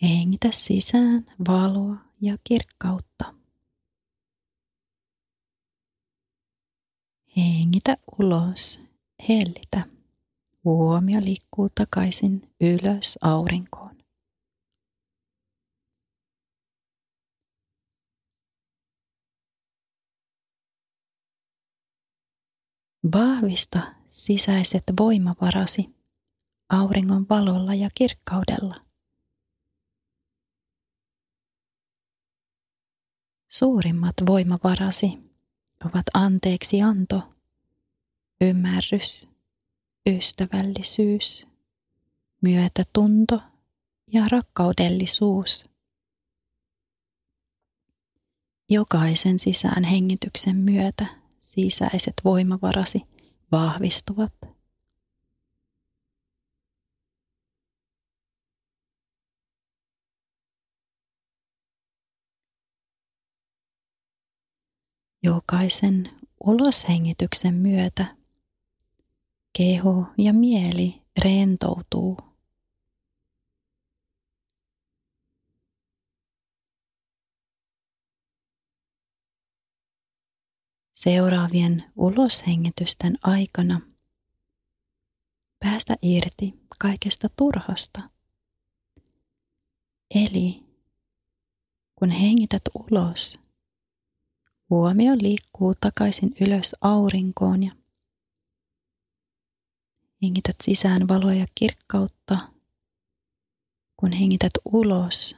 Hengitä 0.01 0.51
sisään 0.51 1.25
valoa 1.47 1.95
ja 2.21 2.37
kirkkautta. 2.43 3.33
Hengitä 7.37 7.97
ulos, 8.19 8.81
hellitä. 9.29 9.96
Huomio 10.67 11.19
liikkuu 11.21 11.69
takaisin 11.69 12.53
ylös 12.61 13.17
aurinkoon. 13.21 13.97
Vahvista 23.13 23.81
sisäiset 24.09 24.83
voimavarasi 24.99 25.95
auringon 26.69 27.25
valolla 27.29 27.73
ja 27.73 27.89
kirkkaudella. 27.95 28.75
Suurimmat 33.47 34.15
voimavarasi 34.25 35.07
ovat 35.85 36.05
anteeksi 36.13 36.81
anto, 36.81 37.21
ymmärrys, 38.41 39.36
ystävällisyys, 40.07 41.47
myötätunto 42.41 43.41
ja 44.13 44.25
rakkaudellisuus. 44.31 45.65
Jokaisen 48.69 49.39
sisään 49.39 49.83
hengityksen 49.83 50.55
myötä 50.55 51.05
sisäiset 51.39 52.13
voimavarasi 52.23 53.03
vahvistuvat. 53.51 54.33
Jokaisen 65.23 66.09
uloshengityksen 66.43 67.53
myötä 67.53 68.16
keho 69.57 70.05
ja 70.17 70.33
mieli 70.33 71.01
rentoutuu. 71.23 72.17
Seuraavien 80.93 81.83
uloshengitysten 81.95 83.17
aikana 83.23 83.81
päästä 85.59 85.95
irti 86.01 86.53
kaikesta 86.79 87.29
turhasta. 87.37 88.01
Eli 90.15 90.63
kun 91.95 92.09
hengität 92.09 92.61
ulos, 92.73 93.39
huomio 94.69 95.13
liikkuu 95.21 95.73
takaisin 95.81 96.35
ylös 96.41 96.75
aurinkoon 96.81 97.63
ja 97.63 97.71
hengität 100.21 100.55
sisään 100.63 101.07
valoa 101.07 101.33
ja 101.33 101.45
kirkkautta. 101.55 102.37
Kun 103.99 104.11
hengität 104.11 104.51
ulos, 104.65 105.35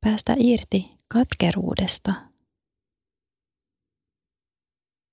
päästä 0.00 0.36
irti 0.38 0.90
katkeruudesta 1.08 2.14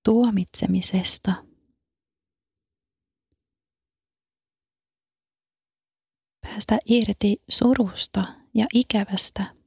tuomitsemisesta. 0.04 1.46
Päästä 6.42 6.80
irti 6.86 7.42
surusta 7.50 8.24
ja 8.54 8.66
ikävästä. 8.74 9.63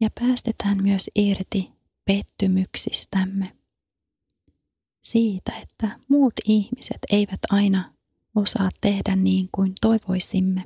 Ja 0.00 0.10
päästetään 0.20 0.82
myös 0.82 1.10
irti 1.14 1.72
pettymyksistämme. 2.04 3.56
Siitä, 5.02 5.58
että 5.58 5.98
muut 6.08 6.34
ihmiset 6.44 6.98
eivät 7.12 7.40
aina 7.50 7.94
osaa 8.34 8.68
tehdä 8.80 9.16
niin 9.16 9.48
kuin 9.52 9.72
toivoisimme. 9.80 10.64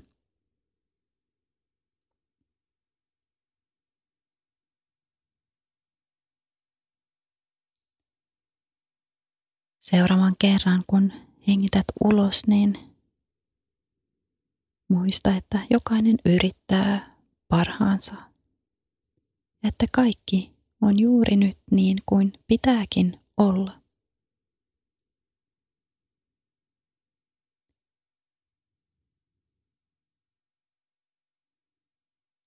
Seuraavan 9.81 10.37
kerran, 10.39 10.85
kun 10.87 11.13
hengität 11.49 11.85
ulos, 12.05 12.47
niin 12.47 12.75
muista, 14.89 15.37
että 15.37 15.61
jokainen 15.71 16.17
yrittää 16.25 17.17
parhaansa. 17.49 18.34
Että 19.69 19.87
kaikki 19.93 20.57
on 20.83 20.99
juuri 20.99 21.37
nyt 21.37 21.59
niin 21.71 21.99
kuin 22.07 22.33
pitääkin 22.47 23.21
olla. 23.37 23.81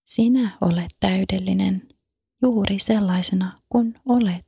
Sinä 0.06 0.58
olet 0.62 0.92
täydellinen 1.00 1.88
juuri 2.42 2.80
sellaisena 2.80 3.60
kuin 3.70 4.00
olet. 4.06 4.48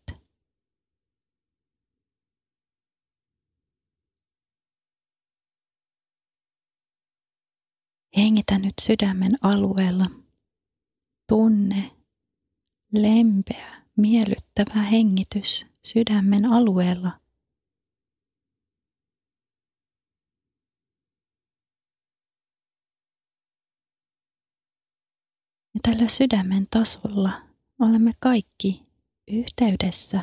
Hengitä 8.17 8.59
nyt 8.59 8.73
sydämen 8.81 9.37
alueella. 9.41 10.05
Tunne 11.29 11.98
lempeä, 12.93 13.83
miellyttävä 13.95 14.81
hengitys 14.81 15.65
sydämen 15.83 16.45
alueella. 16.45 17.19
Ja 25.73 25.79
tällä 25.83 26.07
sydämen 26.07 26.67
tasolla 26.71 27.41
olemme 27.79 28.11
kaikki 28.19 28.85
yhteydessä. 29.27 30.17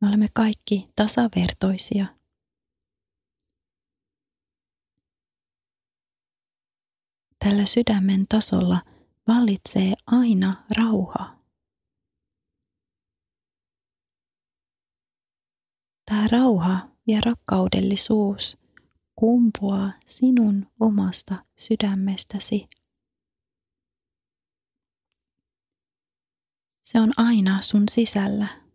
Me 0.00 0.08
olemme 0.08 0.28
kaikki 0.34 0.88
tasavertoisia. 0.96 2.06
tällä 7.38 7.66
sydämen 7.66 8.26
tasolla 8.28 8.80
vallitsee 9.28 9.94
aina 10.06 10.64
rauha. 10.78 11.36
Tämä 16.04 16.28
rauha 16.32 16.88
ja 17.06 17.20
rakkaudellisuus 17.24 18.58
kumpuaa 19.14 19.92
sinun 20.06 20.66
omasta 20.80 21.44
sydämestäsi. 21.56 22.68
Se 26.82 27.00
on 27.00 27.12
aina 27.16 27.62
sun 27.62 27.84
sisällä. 27.90 28.66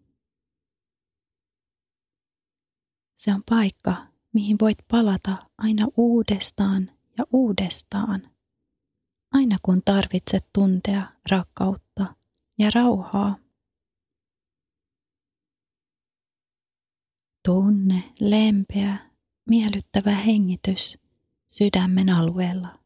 Se 3.18 3.34
on 3.34 3.44
paikka, 3.50 4.08
mihin 4.34 4.58
voit 4.62 4.78
palata 4.88 5.50
aina 5.58 5.88
uudestaan 5.98 6.92
ja 7.18 7.26
uudestaan 7.34 8.31
aina 9.32 9.58
kun 9.62 9.82
tarvitset 9.86 10.50
tuntea 10.54 11.08
rakkautta 11.32 12.16
ja 12.58 12.70
rauhaa. 12.76 13.36
Tunne 17.46 18.04
lempeä, 18.20 19.10
miellyttävä 19.50 20.12
hengitys 20.12 20.98
sydämen 21.48 22.10
alueella. 22.10 22.80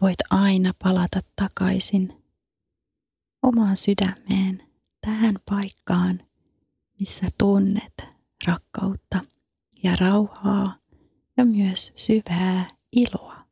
Voit 0.00 0.18
aina 0.30 0.72
palata 0.82 1.20
takaisin 1.36 2.24
omaan 3.42 3.76
sydämeen 3.76 4.68
tähän 5.00 5.38
paikkaan, 5.50 6.20
missä 7.00 7.26
tunnet 7.38 8.12
rakkautta 8.46 9.20
ja 9.82 9.96
rauhaa 10.00 10.76
ja 11.36 11.44
myös 11.44 11.92
syvää 11.96 12.68
iloa. 12.92 13.42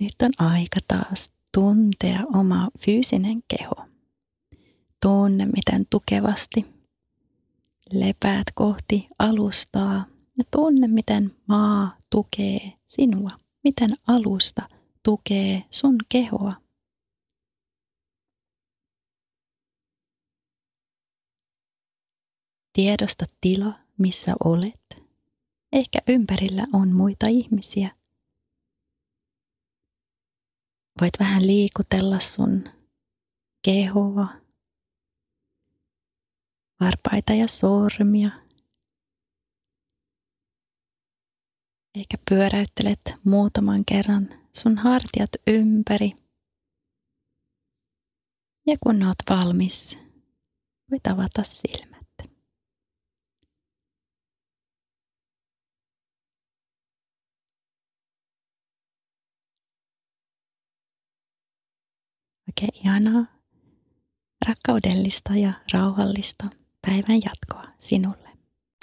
Nyt 0.00 0.14
on 0.22 0.32
aika 0.38 0.80
taas 0.88 1.32
tuntea 1.52 2.20
oma 2.34 2.68
fyysinen 2.78 3.42
keho. 3.48 3.74
Tunne, 5.02 5.46
miten 5.46 5.86
tukevasti 5.90 6.66
lepäät 7.92 8.46
kohti 8.54 9.08
alustaa 9.18 10.04
ja 10.38 10.44
tunne, 10.50 10.86
miten 10.88 11.36
maa 11.46 11.96
tukee 12.10 12.72
sinua 12.86 13.30
miten 13.64 13.90
alusta 14.06 14.68
tukee 15.02 15.64
sun 15.70 15.96
kehoa. 16.08 16.52
Tiedosta 22.72 23.24
tila, 23.40 23.72
missä 23.98 24.34
olet. 24.44 25.04
Ehkä 25.72 25.98
ympärillä 26.08 26.66
on 26.72 26.92
muita 26.92 27.26
ihmisiä. 27.26 27.90
Voit 31.00 31.14
vähän 31.20 31.46
liikutella 31.46 32.18
sun 32.18 32.64
kehoa, 33.62 34.28
varpaita 36.80 37.32
ja 37.32 37.48
sormia 37.48 38.43
Eikä 41.94 42.16
pyöräyttelet 42.30 43.00
muutaman 43.24 43.84
kerran 43.84 44.28
sun 44.52 44.78
hartiat 44.78 45.30
ympäri. 45.46 46.12
Ja 48.66 48.76
kun 48.80 49.02
oot 49.02 49.16
valmis, 49.30 49.98
voit 50.90 51.06
avata 51.06 51.42
silmät. 51.42 52.04
Oikein 62.48 62.74
ihanaa, 62.74 63.26
rakkaudellista 64.46 65.34
ja 65.36 65.52
rauhallista 65.72 66.44
päivän 66.86 67.20
jatkoa 67.24 67.74
sinulle. 67.78 68.23